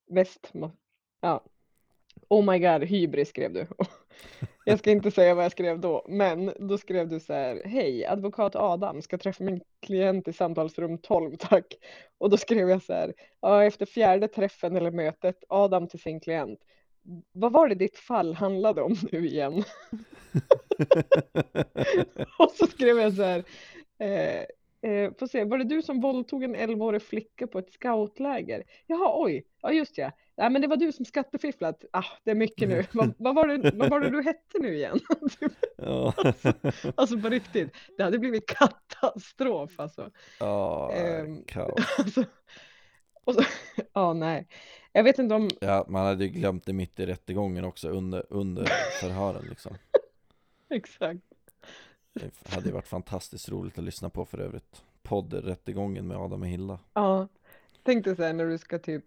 [0.10, 0.52] väst,
[1.22, 1.44] ja.
[2.30, 3.68] Oh my god, hybris skrev du.
[4.66, 8.06] Jag ska inte säga vad jag skrev då, men då skrev du så här, hej,
[8.06, 11.66] advokat Adam ska träffa min klient i samtalsrum 12, tack.
[12.18, 16.20] Och då skrev jag så här, ja, efter fjärde träffen eller mötet, Adam till sin
[16.20, 16.60] klient.
[17.32, 19.54] Vad var det ditt fall handlade om nu igen?
[22.40, 23.44] Och så skrev jag så här.
[24.00, 24.42] Eh,
[24.92, 28.64] eh, får se, var det du som våldtog en 11-årig flicka på ett scoutläger?
[28.88, 30.12] Jaha, oj, ja just ja.
[30.38, 31.86] Nej, men det var du som skattefifflat.
[31.92, 32.86] Ah, det är mycket nu.
[32.94, 35.00] Vad, vad, var det, vad var det du hette nu igen?
[35.78, 36.14] Ja,
[36.96, 40.12] alltså på riktigt, det hade blivit katastrof alltså.
[40.40, 41.44] ja Ehm.
[41.44, 41.74] kaos.
[41.98, 42.24] alltså
[43.28, 43.44] och så,
[43.94, 44.48] ja, nej.
[44.98, 48.26] Jag vet inte om, Ja, man hade ju glömt det mitt i rättegången också under,
[48.30, 48.66] under
[49.02, 49.78] förhören liksom.
[50.70, 51.20] exakt.
[52.14, 54.84] Det hade ju varit fantastiskt roligt att lyssna på för övrigt.
[55.04, 56.80] Podden Rättegången med Adam och Hilda.
[56.94, 57.28] Ja,
[57.84, 59.04] tänk dig så här när du ska typ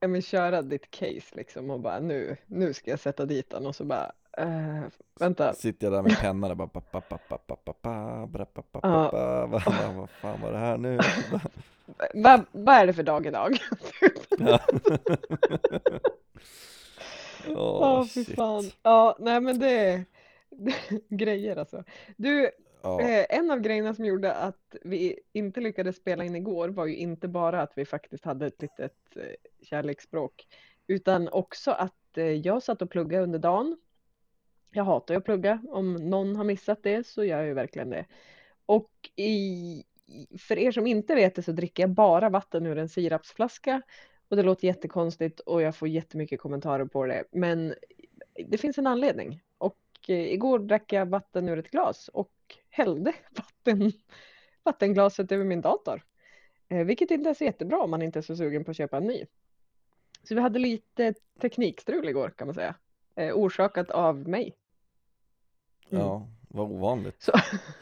[0.00, 3.66] ja, men köra ditt case liksom och bara nu, nu ska jag sätta dit den
[3.66, 4.82] och så bara eh,
[5.20, 8.26] vänta, Sitter jag där med pennan och bara pa, pa, pa, pa, pa, pa, pa,
[8.26, 9.46] bra, pa, pa, pa, pa.
[9.96, 10.98] Vad fan var det här nu?
[12.14, 13.56] vad vad är det för dag idag?
[14.38, 14.60] Ja.
[17.46, 18.70] Ja, Åh, fy fan.
[18.82, 20.04] Ja, nej men det är
[21.08, 21.84] grejer alltså.
[22.16, 22.50] Du,
[22.82, 26.86] Ja, eh, en av grejerna som gjorde att vi inte lyckades spela in igår var
[26.86, 29.22] ju inte bara att vi faktiskt hade ett litet eh,
[29.62, 30.46] kärleksspråk,
[30.86, 33.76] utan också att eh, jag satt och pluggade under dagen.
[34.70, 35.62] Jag hatar ju att plugga.
[35.68, 38.06] Om någon har missat det så gör jag ju verkligen det.
[38.66, 39.84] Och i,
[40.38, 43.82] för er som inte vet det så dricker jag bara vatten ur en sirapsflaska.
[44.28, 47.24] Och det låter jättekonstigt och jag får jättemycket kommentarer på det.
[47.32, 47.74] Men
[48.46, 49.42] det finns en anledning.
[49.58, 49.78] Och
[50.08, 52.32] eh, igår drack jag vatten ur ett glas och
[52.70, 53.92] hällde vatten,
[54.62, 56.02] vattenglaset över min dator.
[56.68, 58.96] Eh, vilket inte är så jättebra om man inte är så sugen på att köpa
[58.96, 59.24] en ny.
[60.22, 62.74] Så vi hade lite teknikstrul igår kan man säga.
[63.18, 64.56] Eh, orsakat av mig.
[65.90, 66.04] Mm.
[66.04, 67.22] ja, vad ovanligt.
[67.22, 67.32] Så,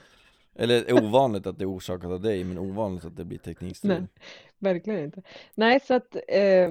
[0.54, 3.90] Eller ovanligt att det är orsakat av dig, men ovanligt att det blir teknikstrul.
[3.90, 4.08] Nej.
[4.58, 5.22] verkligen inte.
[5.54, 6.70] Nej, så att eh,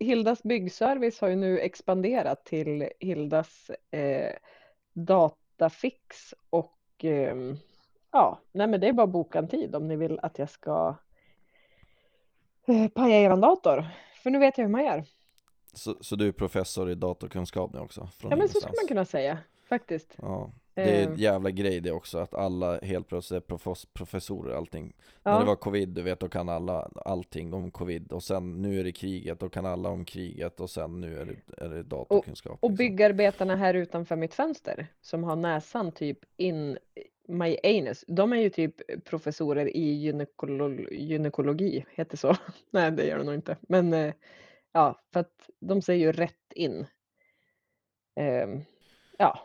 [0.00, 4.32] Hildas byggservice har ju nu expanderat till Hildas eh,
[4.92, 7.56] datafix och ehm,
[8.10, 10.50] ja, nej men det är bara att boka en tid om ni vill att jag
[10.50, 10.96] ska
[12.66, 13.86] eh, paja er dator.
[14.22, 15.04] För nu vet jag hur man gör.
[15.72, 18.08] Så, så du är professor i datorkunskap nu också?
[18.22, 20.16] Ja, men så skulle man kunna säga faktiskt.
[20.22, 23.86] Ja, det är Eh, en jävla grej det också, att alla helt plötsligt är profes-
[23.92, 24.92] professorer och allting.
[25.22, 25.38] När ja.
[25.38, 28.12] det var covid, du vet, då kan alla allting om covid.
[28.12, 30.60] Och sen nu är det kriget, då kan alla om kriget.
[30.60, 32.58] Och sen nu är det, är det datorkunskap.
[32.60, 32.76] Och liksom.
[32.76, 36.78] byggarbetarna här utanför mitt fönster som har näsan typ in
[37.28, 38.04] my anus.
[38.08, 42.36] De är ju typ professorer i gynekolo gynekologi, heter så.
[42.70, 43.56] Nej, det gör de nog inte.
[43.60, 44.14] Men eh,
[44.72, 46.86] ja, för att de säger ju rätt in.
[48.14, 48.60] Ehm,
[49.18, 49.38] ja,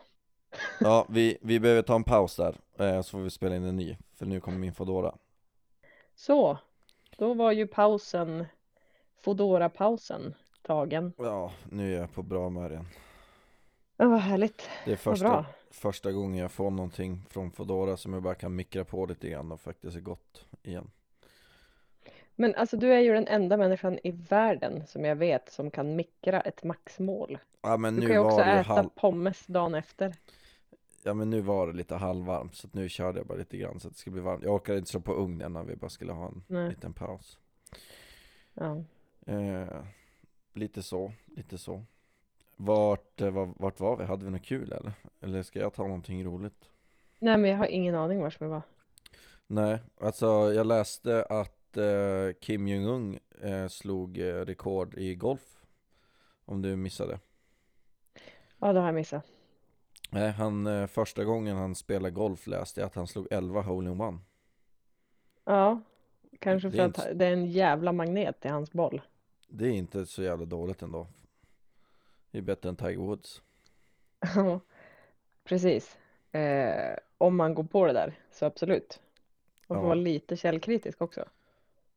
[0.80, 3.76] Ja, vi, vi behöver ta en paus där, eh, så får vi spela in en
[3.76, 3.96] ny.
[4.14, 5.14] För nu kommer min Foodora.
[6.14, 6.58] så.
[7.16, 8.46] Då var ju pausen,
[9.24, 11.12] Foodora-pausen tagen.
[11.18, 12.88] Ja, nu är jag på bra humör igen.
[13.96, 14.70] Ja, vad härligt.
[14.84, 14.96] Det är bra.
[14.96, 19.28] första, första gången jag får någonting från Foodora som jag bara kan mikra på lite
[19.28, 20.90] grann och faktiskt är gott igen.
[22.40, 25.96] Men alltså du är ju den enda människan i världen som jag vet som kan
[25.96, 27.38] mikra ett maxmål.
[27.62, 28.88] Ja men Du nu kan ju också var äta halv...
[28.94, 30.14] pommes dagen efter.
[31.02, 33.80] Ja men nu var det lite halvvarmt så att nu körde jag bara lite grann
[33.80, 34.44] så att det skulle bli varmt.
[34.44, 36.68] Jag orkade inte slå på ugnen när vi bara skulle ha en Nej.
[36.68, 37.38] liten paus.
[38.54, 38.82] Ja.
[39.26, 39.82] Eh,
[40.54, 41.84] lite så, lite så.
[42.56, 44.04] Vart, eh, var, vart var vi?
[44.04, 44.92] Hade vi något kul eller?
[45.20, 46.68] Eller ska jag ta någonting roligt?
[47.18, 48.62] Nej, men jag har ingen aning var vi var.
[49.46, 55.56] Nej, alltså jag läste att eh, Kim Jong-Un eh, slog eh, rekord i golf.
[56.44, 57.18] Om du missade.
[58.58, 59.26] Ja, det har jag missat.
[60.10, 64.18] Nej, han, första gången han spelade golf läste jag att han slog 11 hole-in-one.
[65.44, 65.80] Ja,
[66.38, 69.02] kanske för är att inte- det är en jävla magnet i hans boll.
[69.48, 71.06] Det är inte så jävla dåligt ändå.
[72.30, 73.42] Det är bättre än Tiger Woods.
[74.34, 74.60] Ja,
[75.44, 75.98] precis.
[76.32, 79.00] Eh, om man går på det där, så absolut.
[79.66, 79.88] Man får Ja.
[79.88, 81.24] vara lite källkritisk också.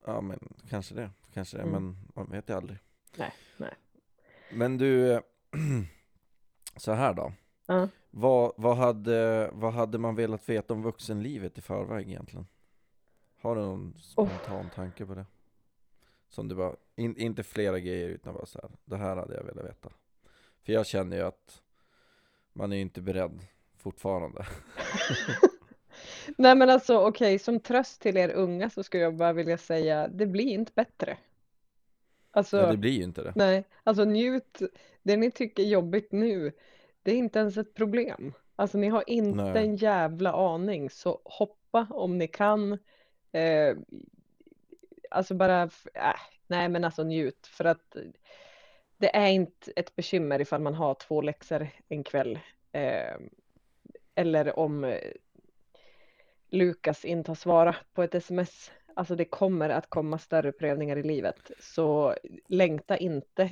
[0.05, 1.73] Ja men kanske det, kanske det, Mm.
[1.73, 2.79] men man vet ju aldrig.
[3.17, 3.73] Nej, nej.
[4.53, 5.21] Men du,
[6.75, 7.33] så här då.
[7.65, 7.87] Ja.
[8.09, 12.47] Vad, vad, hade, vad hade man velat veta om vuxenlivet i förväg egentligen?
[13.41, 15.25] Har du någon spontan tanke på det?
[16.29, 18.71] Som du bara, in, inte flera grejer utan bara så här.
[18.85, 19.89] Det här hade jag velat veta.
[20.63, 21.61] För jag känner ju att
[22.53, 23.45] man är ju inte beredd
[23.77, 24.45] fortfarande.
[26.37, 30.07] Nej men alltså okej, som tröst till er unga så skulle jag bara vilja säga,
[30.07, 31.17] det blir inte bättre.
[32.31, 33.33] Alltså, Nej, det blir ju inte det.
[33.35, 34.61] nej, alltså njut,
[35.03, 36.51] det ni tycker är jobbigt nu,
[37.03, 38.33] det är inte ens ett problem.
[38.55, 39.65] Alltså ni har inte Nej.
[39.65, 42.77] en jävla aning, så hoppa om ni kan.
[43.31, 43.75] Eh,
[45.09, 47.95] alltså bara, äh, nej men alltså njut, för att
[48.97, 52.39] det är inte ett bekymmer ifall man har två läxor en kväll.
[52.71, 53.15] Eh,
[54.15, 54.97] eller om
[56.51, 58.71] Lukas inte har svarat på ett sms.
[58.95, 61.51] Alltså det kommer att komma större prövningar i livet.
[61.59, 62.15] Så
[62.47, 63.49] längta inte.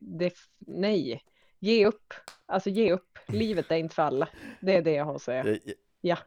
[0.00, 1.22] Det, nej,
[1.58, 2.14] ge upp.
[2.46, 3.18] Alltså ge upp.
[3.26, 4.28] Livet är inte för alla.
[4.60, 5.58] Det är det jag har att säga.
[6.00, 6.18] Ja.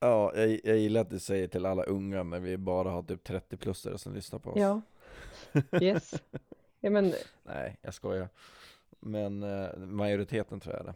[0.00, 3.28] Ja, jag, jag gillar att du säger till alla unga när vi bara har typ
[3.28, 4.58] 30-plussare som lyssnar på oss.
[4.58, 4.80] Ja.
[5.80, 6.14] Yes.
[6.80, 8.28] Ja, men Nej, jag skojar.
[9.00, 10.94] Men eh, majoriteten tror jag det.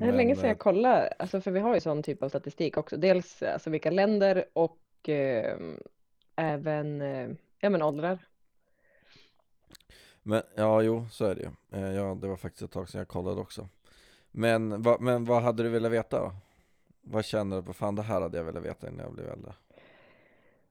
[0.00, 1.14] Det är länge sedan jag eh, kollade.
[1.18, 2.96] Alltså för vi har ju sån typ av statistik också.
[2.96, 5.56] Dels alltså vilka länder och eh,
[6.36, 7.28] även eh,
[7.60, 8.18] ja, men åldrar.
[10.22, 11.78] Men ja, jo, så är det ju.
[11.80, 13.68] Eh, Ja, det var faktiskt ett tag sedan jag kollade också.
[14.30, 16.32] Men, va, men vad hade du velat veta då?
[17.02, 17.72] Vad känner du på?
[17.72, 19.54] Fan, det här hade jag velat veta innan jag blev äldre.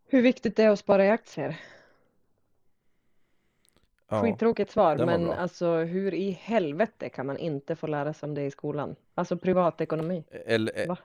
[0.08, 1.60] Hur viktigt det är att spara i aktier?
[4.10, 5.36] Ja, Skittråkigt svar, den var men bra.
[5.36, 8.96] alltså hur i helvete kan man inte få lära sig om det i skolan?
[9.16, 10.24] Alltså privatekonomi.
[10.46, 10.98] eller, Va?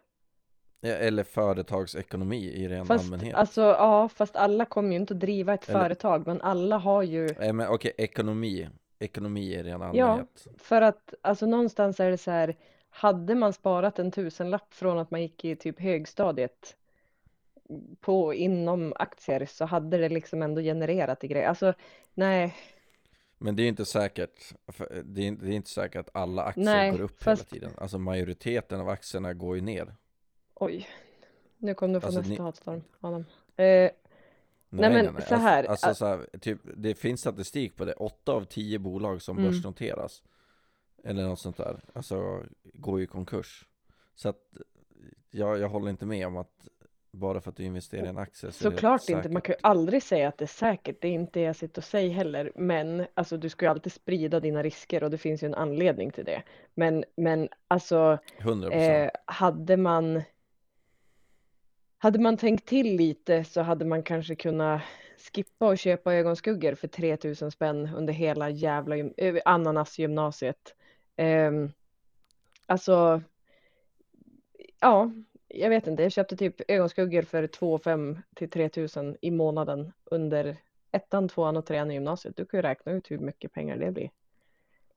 [0.80, 3.34] ja, eller företagsekonomi i ren Fast allmänhet.
[3.34, 7.02] alltså ja, fast alla kommer ju inte att driva ett Eller- företag, men alla har
[7.02, 8.68] ju Nej, men okej, ekonomi.
[8.98, 9.86] Ekonomi i ren Ja.
[10.06, 10.46] allmänhet.
[10.58, 12.56] för att alltså någonstans är det så här,
[12.90, 16.76] hade man sparat en tusenlapp från att man gick i typ högstadiet
[18.00, 21.48] på inom aktier så hade det liksom ändå genererat i grejer.
[21.48, 21.74] Alltså
[22.14, 22.54] nej,
[23.44, 26.44] Men det är inte säkert, för det är, inte- det är inte säkert att alla
[26.44, 27.70] aktier Nej, går upp fast- hela tiden.
[27.78, 29.94] Alltså majoriteten av aktierna går ju ner.
[30.54, 30.88] oj,
[31.58, 33.20] nu kom du få Alltså, nästa ni- hatstorm, Adam.
[33.20, 33.24] Eh,
[33.56, 33.92] Nej,
[34.70, 35.22] men nej, nej.
[35.28, 37.92] så här, Alltså, alltså så här, typ, det finns statistik på det.
[37.92, 39.50] Åtta av tio bolag som Mm.
[39.50, 40.22] börsnoteras,
[41.04, 43.68] eller något sånt där, alltså går ju i konkurs.
[44.14, 44.56] Så att
[45.30, 46.68] jag, jag håller inte med om att
[47.14, 50.02] bara för att du investerar i en aktie så Såklart inte, man kan ju aldrig
[50.02, 53.36] säga att det är säkert, det är inte jag sitter och säger heller, men alltså
[53.36, 56.42] du ska ju alltid sprida dina risker och det finns ju en anledning till det.
[56.74, 60.22] Men, men alltså 100% eh, hade man
[61.98, 64.82] hade man tänkt till lite så hade man kanske kunnat
[65.32, 70.74] skippa och köpa ögonskuggor för 3000 spänn under hela jävla eh, ananasgymnasiet.
[71.16, 71.72] Ehm,
[72.66, 73.22] alltså,
[74.80, 75.10] ja,
[75.54, 80.56] jag vet inte, jag köpte typ ögonskuggor för 2 5 till 3000 i månaden under
[80.92, 82.36] ettan, tvåan och trean i gymnasiet.
[82.36, 84.10] Du kan ju räkna ut hur mycket pengar det blir.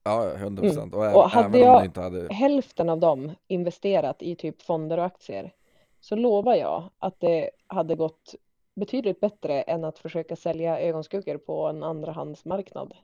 [0.02, 1.16] Ja, 100% och, ä- Mm.
[1.16, 5.04] Och hade även om jag- inte hade hälften av dem investerat i typ fonder och
[5.04, 5.52] aktier
[6.00, 8.34] så lovar jag att det hade gått
[8.74, 12.94] betydligt bättre än att försöka sälja ögonskuggor på en andrahandsmarknad.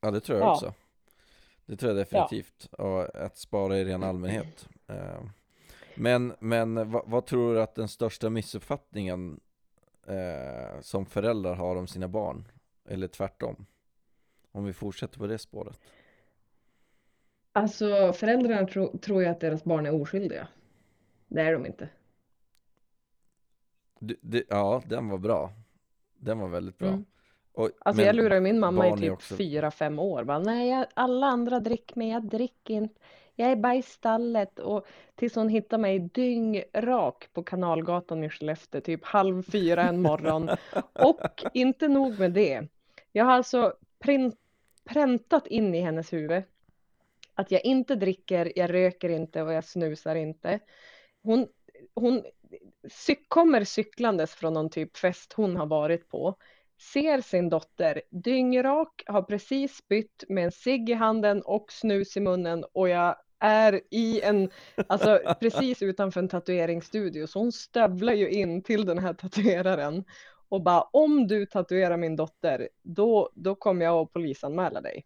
[0.00, 0.52] Ja det tror jag Ja.
[0.52, 0.72] också
[1.66, 5.20] Det tror jag definitivt Och att spara i ren allmänhet Eh,
[6.00, 9.40] Men, men vad, vad tror du att den största missuppfattningen
[10.06, 12.48] eh, Som föräldrar har om sina barn?
[12.88, 13.66] Eller tvärtom?
[14.52, 15.80] Om vi fortsätter på det spåret
[17.52, 20.48] Alltså föräldrarna tro, tror ju att deras barn är oskyldiga.
[21.28, 21.88] Det är de inte.
[23.98, 25.52] du, det, Ja, den var bra
[26.16, 27.04] Den var väldigt bra Mm.
[27.52, 30.24] och, Alltså jag lurar min mamma i typ också- fyra, fem år.
[30.24, 33.00] Bara, Nej, alla andra dricker men jag dricker inte.
[33.40, 38.80] Jag är bara i stallet och tills hon hittar mig dyngrak på Kanalgatan i Skellefteå
[38.80, 40.50] typ halv fyra en morgon.
[40.92, 42.68] Och inte nog med det.
[43.12, 44.36] Jag har alltså print,
[44.84, 46.42] präntat in i hennes huvud
[47.34, 50.58] att jag inte dricker, jag röker inte och jag snusar inte.
[51.22, 51.46] Hon,
[51.94, 52.24] hon
[52.88, 56.36] cy- kommer cyklandes från någon typ fest hon har varit på
[56.94, 62.20] ser sin dotter dyngrak, har precis spytt med en cigg i handen och snus i
[62.20, 64.50] munnen och jag är i en,
[64.86, 70.04] alltså precis utanför en tatueringsstudio så hon stövlar ju in till den här tatueraren
[70.48, 75.04] och bara om du tatuerar min dotter då, då kommer jag att polisanmäla dig.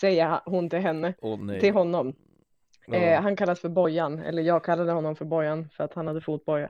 [0.00, 2.14] Säger hon till henne, nej till honom.
[2.86, 2.94] Ja.
[2.94, 6.20] Eh, han kallas för Bojan, eller jag kallade honom för Bojan för att han hade
[6.20, 6.68] fotboja.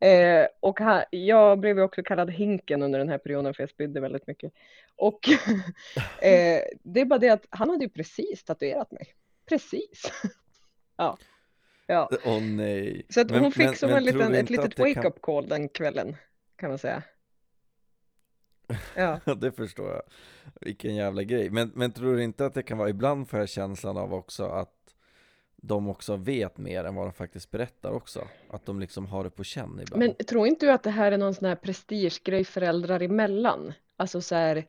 [0.00, 4.00] Eh, och han, jag blev också kallad Hinken under den här perioden för jag spydde
[4.00, 4.52] väldigt mycket.
[4.96, 5.28] Och
[6.22, 9.14] eh, det är bara det att han hade ju precis tatuerat mig.
[9.48, 10.12] Precis.
[10.96, 11.18] Ja.
[11.86, 12.08] ja.
[12.24, 14.94] Åh nej Så att Men- hon fick men- som men en liten, ett litet det
[14.94, 16.16] kan- wake-up call den kvällen.
[16.56, 17.02] kan man säga.
[18.96, 19.20] Ja.
[19.24, 20.02] Ja, det förstår jag.
[20.60, 21.50] Vilken jävla grej.
[21.50, 24.44] Men, men tror du inte att det kan vara, ibland får jag känslan av också
[24.44, 24.72] att
[25.56, 28.28] de också vet mer än vad de faktiskt berättar också.
[28.50, 29.98] Att de liksom har det på känn ibland.
[30.02, 33.72] Men tror inte du att det här är någon sån här prestigegrej föräldrar emellan?
[33.96, 34.64] Alltså så här,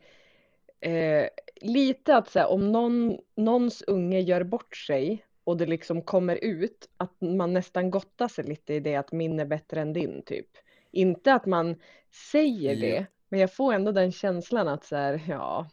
[0.80, 1.26] eh,
[1.62, 6.36] lite att så här, om någon, någons unge gör bort sig och det liksom kommer
[6.36, 10.22] ut att man nästan gottar sig lite i det att min är bättre än din
[10.26, 10.48] typ.
[10.92, 11.76] Inte att man
[12.32, 12.82] säger Ja.
[12.82, 15.70] det, men jag får ändå den känslan att så här, ja,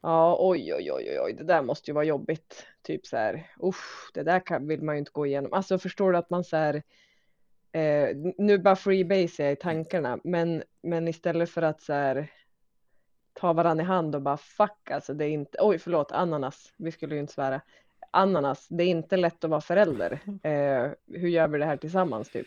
[0.00, 2.66] ja, oj, oj, oj, oj, oj, det där måste ju vara jobbigt.
[2.82, 5.52] Typ så här, usch, det där kan, vill man ju inte gå igenom.
[5.52, 6.82] Alltså förstår du att man så här,
[7.72, 12.30] eh, nu bara freebase jag i tankarna, men, men istället för att så här
[13.32, 16.92] ta varandra i hand och bara fuck alltså det är inte, oj förlåt ananas, vi
[16.92, 17.60] skulle ju inte svära.
[18.10, 20.20] Ananas, det är inte lätt att vara förälder.
[20.42, 22.46] Eh, hur gör vi det här tillsammans typ?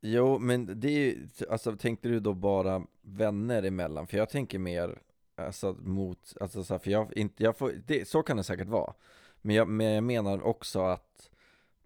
[0.00, 4.06] Jo, men det är ju, alltså tänkte du då bara vänner emellan?
[4.06, 4.98] För jag tänker mer,
[5.36, 8.68] alltså mot, alltså så här, för jag inte, jag får, det, så kan det säkert
[8.68, 8.94] vara.
[9.42, 11.30] Men jag, men jag menar också att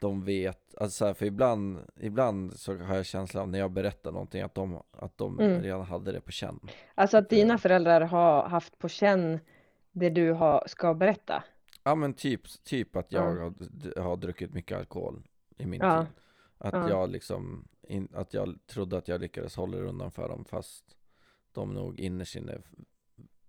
[0.00, 3.70] de vet, alltså så här, för ibland, ibland så har jag känslan av när jag
[3.70, 5.62] berättar någonting att de, att de Mm.
[5.62, 6.60] redan hade det på känn.
[6.94, 9.40] Alltså att dina föräldrar har haft på känn
[9.92, 11.44] det du har, ska berätta.
[11.88, 13.52] Ja men typ, typ att jag Ja.
[13.96, 15.22] har, har druckit mycket alkohol
[15.56, 16.04] i min Ja.
[16.04, 16.14] tid.
[16.58, 16.88] Att Ja.
[16.88, 20.96] jag liksom, in, att jag trodde att jag lyckades hålla det undan för dem fast
[21.52, 22.58] de nog innerst inne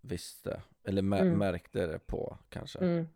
[0.02, 1.38] visste, eller mä- Mm.
[1.38, 3.08] märkte det på kanske, Mm.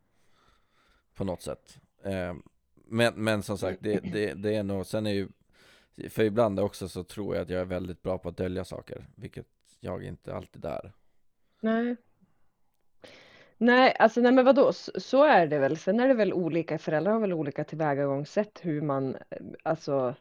[1.13, 1.79] på något sätt.
[2.03, 2.33] Eh,
[2.75, 5.29] men, men som sagt, det, det, det är nog, sen är ju,
[6.09, 9.05] för ibland också så tror jag att jag är väldigt bra på att dölja saker,
[9.15, 9.47] vilket
[9.79, 10.91] jag inte alltid är.
[11.59, 11.95] Nej.
[13.57, 15.77] Nej, alltså nej men vadå, så, så är det väl.
[15.77, 20.15] Sen är det väl olika, föräldrar har väl olika tillvägagångssätt hur man eh, alltså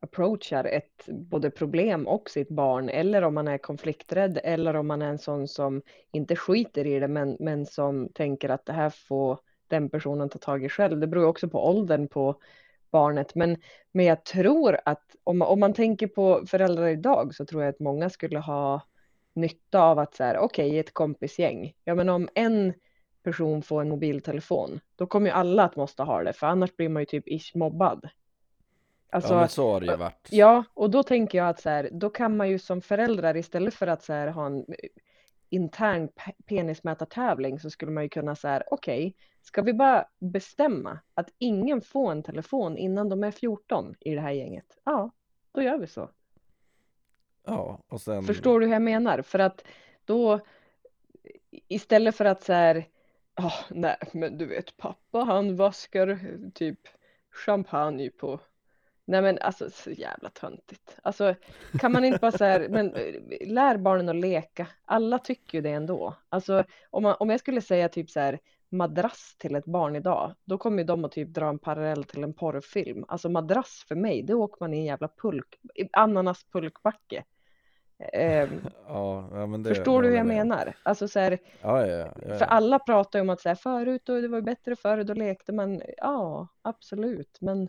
[0.00, 5.02] approachar ett både problem och sitt barn eller om man är konflikträdd eller om man
[5.02, 5.82] är en sån som
[6.12, 10.38] inte skiter i det men, men som tänker att det här får den personen ta
[10.38, 11.00] tag i själv.
[11.00, 12.40] Det beror också på åldern på
[12.90, 13.56] barnet men,
[13.92, 17.80] men jag tror att om, om man tänker på föräldrar idag så tror jag att
[17.80, 18.80] många skulle ha
[19.32, 21.74] nytta av att så här, okej, ett kompisgäng.
[21.84, 22.74] Ja, men om en
[23.22, 26.88] person får en mobiltelefon, då kommer ju alla att måste ha det, för annars blir
[26.88, 28.08] man ju typ ish mobbad.
[29.10, 30.28] Alltså, ja men så har det ju varit.
[30.30, 33.74] ja, och då tänker jag att så här, då kan man ju som föräldrar istället
[33.74, 34.66] för att så här ha en
[35.48, 40.98] intern pe- penismätartävling så skulle man ju kunna så här, okej, ska vi bara bestämma
[41.14, 44.78] att ingen får en telefon innan de är 14 i det här gänget?
[44.84, 45.10] Ja,
[45.52, 46.10] då gör vi så.
[47.44, 49.22] Ja, och sen Förstår du hur jag menar?
[49.22, 49.64] För att
[50.04, 50.40] då
[51.68, 52.88] istället för att så här,
[53.36, 56.18] oh, nej, men du vet pappa han vaskar
[56.54, 56.78] typ
[57.30, 58.40] champagne på
[59.04, 60.98] Nej men alltså så jävla töntigt.
[61.02, 61.34] Alltså
[61.78, 64.66] kan man inte bara så här, men eh, lär barnen att leka.
[64.84, 66.14] Alla tycker ju det ändå.
[66.28, 70.34] Alltså om, man, om jag skulle säga typ så här madrass till ett barn idag,
[70.44, 73.04] då kommer ju de att typ dra en parallell till en porrfilm.
[73.08, 75.58] Alltså madrass för mig, det åker man i en jävla pulk,
[75.92, 77.24] ananaspulkbacke.
[78.12, 80.76] Ehm, Ja, ja det förstår du hur jag menar?
[80.82, 81.38] Alltså så här,
[82.38, 85.14] för alla pratar ju om att så här, förut och det var bättre förr, då
[85.14, 85.82] lekte man.
[85.96, 87.68] Ja, absolut, men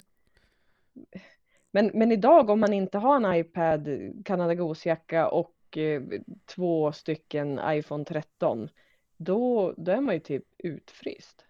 [1.72, 3.88] men, men idag om man inte har en iPad,
[4.26, 6.02] Canada Goose-jacka och eh,
[6.46, 8.70] två stycken iPhone 13,
[9.18, 11.46] då, då är man ju typ utfryst.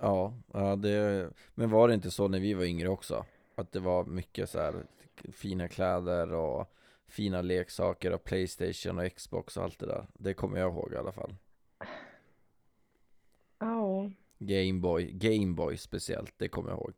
[0.00, 3.24] Ja, ja det, men var det inte så när vi var yngre också?
[3.54, 4.74] Att det var mycket så här
[5.32, 6.74] fina kläder och
[7.10, 10.06] fina leksaker och Playstation och Xbox och allt det där.
[10.12, 11.34] Det kommer jag ihåg i alla fall.
[13.58, 16.92] Ja, Gameboy, Gameboy speciellt, det kommer jag ihåg.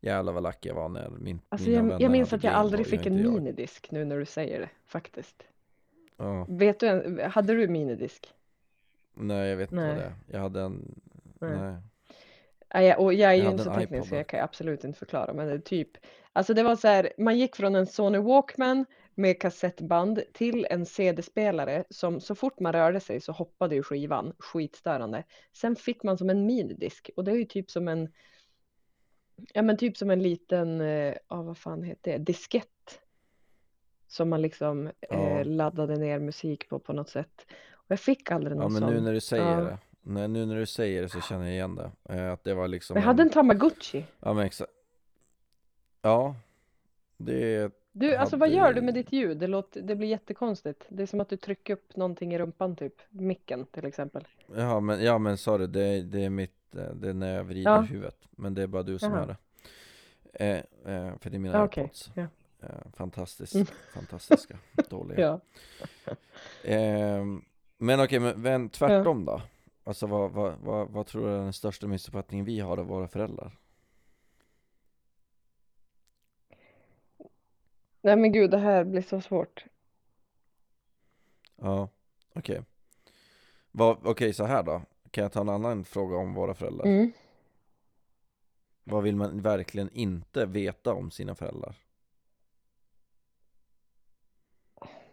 [0.00, 2.52] Jävlar vad lack jag var när min, alltså mina jag, vänner jag minns att jag
[2.52, 3.32] aldrig Gameboy och fick en jag.
[3.32, 5.42] minidisk nu när du säger det, faktiskt.
[6.16, 8.34] Ja, Vet du, hade du minidisk?
[9.14, 10.14] nej jag vet inte vad det är.
[10.26, 11.00] Jag hade en,
[11.38, 11.76] Nej.
[12.74, 12.94] nej.
[12.96, 15.52] Och jag är ju inte så teknisk så jag kan absolut inte förklara men det
[15.52, 15.90] är typ
[16.32, 20.86] Alltså det var så här, man gick från en Sony Walkman med kassettband till en
[20.86, 25.24] CD-spelare som så fort man rörde sig så hoppade ju skivan, skitstörande.
[25.52, 28.12] Sen fick man som en minidisk och det är ju typ som en
[29.52, 33.00] Ja men typ som en liten, eh, ja vad fan heter det, diskett.
[34.08, 35.16] Som man liksom Ja.
[35.40, 37.46] eh, laddade ner musik på på något sätt.
[37.72, 38.94] Och jag fick aldrig Ja någon men sån.
[38.94, 39.60] nu när du säger Ja.
[39.64, 41.90] det, nej, nu när du säger det så känner jag igen det.
[42.08, 44.04] Eh, Att det var liksom Jag hade en Tamagotchi.
[44.20, 44.70] Ja men exakt
[46.02, 46.36] Ja
[47.16, 49.38] Det Du, alltså vad gör du med ditt ljud?
[49.38, 50.84] Det, låter, det blir jättekonstigt.
[50.88, 52.94] Det är som att du trycker upp någonting i rumpan typ.
[53.10, 54.24] Micken till exempel.
[54.56, 57.70] Ja men, ja men sorry, det, det är mitt, eh, det är när jag vrider
[57.70, 57.80] Ja.
[57.80, 59.20] huvudet Men det är bara du som Jaha.
[59.20, 59.36] hör det
[60.84, 61.80] eh, eh, För det är mina Ja, okej.
[61.82, 62.26] airpods Ja.
[62.62, 63.66] Eh, fantastiskt, Mm.
[63.94, 64.58] fantastiska,
[64.90, 65.40] dåliga.
[66.64, 67.44] Ehm,
[67.78, 69.42] men okej, men, men tvärtom då?
[69.84, 73.08] Alltså vad, vad, vad, vad tror du är den största missuppfattningen vi har av våra
[73.08, 73.58] föräldrar?
[78.02, 79.64] Nej men gud, det här blir så svårt.
[81.56, 81.88] Ja,
[82.34, 82.62] okej.
[83.70, 84.82] Vad- Okej, så här då.
[85.10, 86.86] Kan jag ta en annan fråga om våra föräldrar?
[86.86, 87.12] Mm.
[88.84, 91.76] Vad vill man verkligen inte veta om sina föräldrar?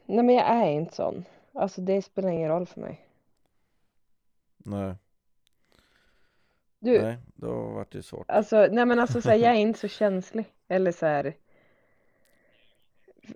[0.05, 1.25] Nej men jag är inte sån.
[1.53, 3.05] Alltså det spelar ingen roll för mig.
[4.57, 4.95] Nej,
[6.79, 8.29] Du, nej, då vart det svårt.
[8.31, 10.45] alltså nej men alltså så här, jag är inte så känslig.
[10.67, 11.33] Eller så här,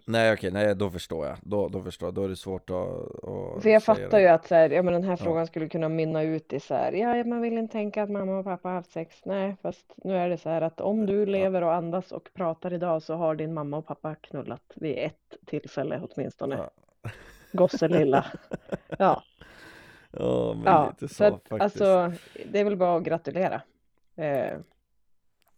[0.06, 1.38] Nej okej, nej då förstår jag.
[1.42, 4.22] Då, då förstår jag, då är det svårt att, att för jag fattar det.
[4.22, 5.18] ju att så här, ja men den här Ja.
[5.18, 8.38] frågan skulle kunna mynna ut i så här, ja man vill inte tänka att mamma
[8.38, 9.22] och pappa har haft sex.
[9.26, 12.74] Nej, fast nu är det så här att om du lever och andas och pratar
[12.74, 16.56] idag så har din mamma och pappa knullat vid ett tillfälle åtminstone.
[16.58, 16.70] Ja.
[17.52, 18.26] Gosse lilla.
[19.00, 19.24] Ja,
[20.18, 20.90] Ja, men ja.
[20.90, 21.82] lite så, Så att, faktiskt.
[21.82, 22.12] alltså
[22.52, 23.62] det är väl bara att gratulera.
[24.16, 24.58] Eh,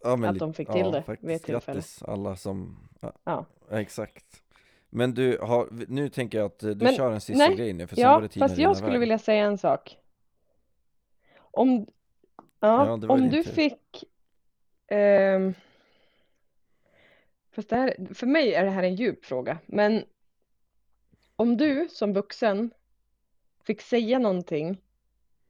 [0.05, 1.29] ja, att de fick till det faktiskt.
[1.29, 1.75] vid ett tillfälle.
[1.77, 3.45] Grattis alla som, ja, Ja.
[3.69, 4.41] ja, exakt.
[4.89, 7.73] Men du, har, nu tänker jag att eh, du Men- kör en sista nej, grej
[7.73, 8.99] nu, för sen Ja, tiden fast jag skulle iväg.
[8.99, 9.97] vilja säga en sak.
[11.37, 11.87] Om,
[12.59, 13.51] ja, Ja, det var om du tur.
[13.51, 14.03] fick...
[14.87, 15.53] ehm,
[17.51, 20.03] fast det här, för mig är det här en djup fråga, men
[21.35, 22.71] om du som vuxen
[23.63, 24.81] fick säga någonting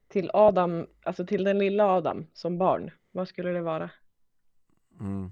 [0.07, 3.89] till Adam, alltså till den lilla Adam som barn, vad skulle det vara?
[4.99, 5.31] Mm.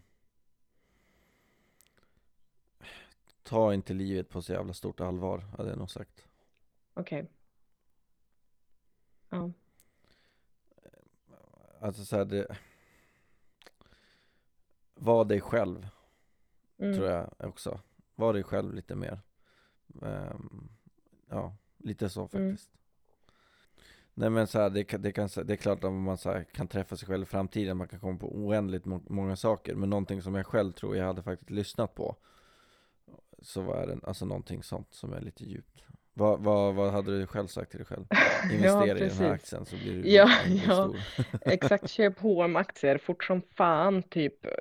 [3.44, 6.28] Ta inte livet på så jävla stort allvar, hade jag nog sagt.
[6.94, 7.28] Okej.
[9.30, 9.52] Ja.
[11.82, 12.58] Alltså så här, det...
[14.96, 15.88] Var dig själv,
[16.78, 16.94] Mm.
[16.96, 17.80] tror jag också.
[18.16, 19.20] Var dig själv lite mer.
[20.02, 20.70] Ehm,
[21.30, 22.58] ja, lite så Mm.
[24.16, 26.44] Nej men så här, det, kan- det, kan, det är klart att man så här,
[26.44, 29.76] kan träffa sig själv i framtiden, man kan komma på oändligt må- många saker.
[29.76, 32.16] Men någonting som jag själv tror jag hade faktiskt lyssnat på.
[33.42, 35.84] Så var det alltså någonting sånt som är lite djupt.
[36.14, 38.06] Vad, vad, vad hade du själv sagt till dig själv?
[38.52, 40.30] Investera i den här aktien så blir du Ja,
[40.68, 40.94] ja.
[41.42, 44.52] Exakt, köp hm aktier fort som fan, typ eh,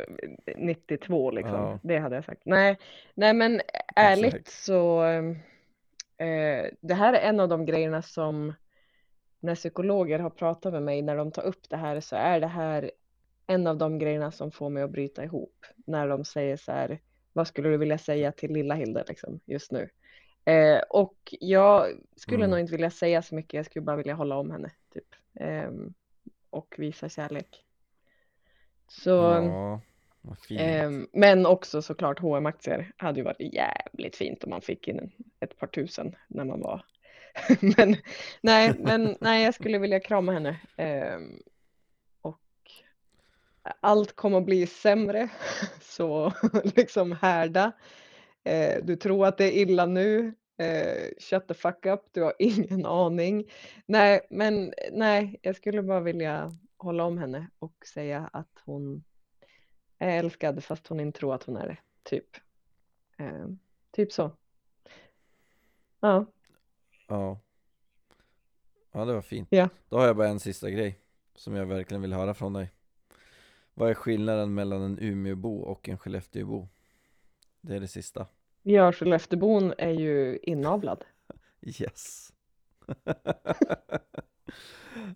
[0.57, 1.55] 92 liksom.
[1.55, 1.79] Ja.
[1.83, 2.43] Det hade jag sagt.
[2.45, 2.79] Nej,
[3.15, 3.61] nej men
[3.97, 4.53] ärligt Exakt.
[4.53, 8.53] så, eh, det här är en av de grejerna som
[9.43, 12.47] när psykologer har pratat med mig, när de tar upp det här, så är det
[12.47, 12.91] här
[13.47, 15.67] en av de grejerna som får mig att bryta ihop.
[15.87, 17.01] När de säger så här,
[17.33, 19.89] vad skulle du vilja säga till lilla Hilde liksom, just nu?
[20.45, 21.87] Eh, och jag
[22.17, 22.51] skulle Mm.
[22.51, 25.09] nog inte vilja säga så mycket, jag skulle bara vilja hålla om henne, typ.
[25.41, 25.95] Ehm,
[26.51, 27.65] och visa kärlek.
[28.89, 29.81] Så, Ja,
[30.59, 35.13] ehm, men också såklart hm aktier hade ju varit jävligt fint om man fick in
[35.41, 36.85] ett par tusen när man var.
[37.77, 37.97] men
[38.41, 40.61] nej, men nej, jag skulle vilja krama henne.
[40.77, 41.39] Ehm,
[42.21, 42.41] och
[43.81, 45.29] allt kommer att bli sämre,
[45.81, 46.33] så
[46.77, 47.73] liksom härda.
[48.45, 50.35] Eh, du tror att det är illa nu.
[50.57, 53.51] Eh, shut the fuck up, du har ingen aning.
[53.87, 59.05] Nej, men nej, jag skulle bara vilja hålla om henne och säga att hon
[59.99, 61.77] är älskad fast hon inte tror att hon är det.
[62.03, 62.37] Typ.
[63.19, 63.47] Eh,
[63.91, 64.37] typ så.
[66.01, 66.27] Ja,
[67.13, 67.39] Ja.
[68.93, 69.49] Ja, det var fint.
[69.51, 69.69] Ja.
[69.89, 70.99] Då har jag bara en sista grej
[71.35, 72.71] som jag verkligen vill höra från dig.
[73.75, 76.69] Vad är skillnaden mellan en Umeåbo och en Skellefteåbo?
[77.61, 78.27] Det är det sista.
[78.63, 81.05] ja Skelleftebon är ju inavlad.
[81.81, 82.33] Yes.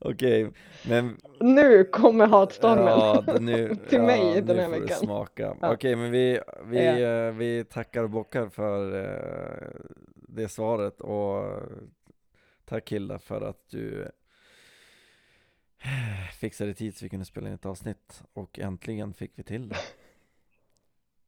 [0.00, 0.50] Okej,
[0.88, 4.88] men Nu kommer hatstormen ja, nu, till mig ja, den här veckan.
[4.98, 5.56] smaka.
[5.60, 5.72] Ja.
[5.74, 6.98] Okej, men vi, vi, Ja.
[6.98, 9.68] eh, vi tackar och bockar för eh,
[10.36, 11.62] det svaret och
[12.64, 14.08] tack Hilda för att du
[16.40, 19.76] fixade tid så vi kunde spela in ett avsnitt och äntligen fick vi till det.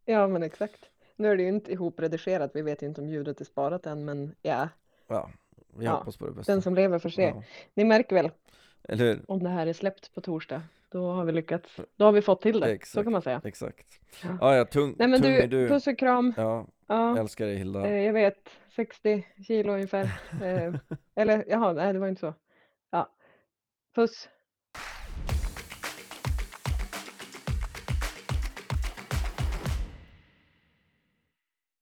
[0.05, 0.81] Ja, men exakt.
[1.17, 4.05] Nu är det ju inte ihopredigerat, vi vet ju inte om ljudet är sparat än,
[4.05, 4.69] men ja,
[5.09, 5.31] Ja,
[5.77, 6.53] vi Ja, hoppas på det bästa.
[6.53, 7.23] den som lever får se.
[7.23, 7.43] Ja.
[7.75, 8.31] Ni märker väl
[8.85, 9.21] Eller hur?
[9.29, 12.41] om det här är släppt på torsdag, då har vi lyckats, då har vi fått
[12.43, 13.05] till det, så Exakt.
[13.05, 13.41] kan man säga.
[13.45, 14.01] Exakt.
[14.23, 14.39] Ja.
[14.41, 15.69] Ja, ja, tung, Nej men tung du, är du.
[15.69, 16.35] puss och kram.
[16.37, 17.87] Ja, Ja, älskar dig Hilda.
[17.87, 18.49] eh, jag vet,
[18.79, 20.05] 60 kilo ungefär.
[20.43, 20.75] Eh,
[21.17, 22.35] eller jaha, nej det var inte så.
[22.91, 23.17] Ja,
[23.95, 24.29] puss.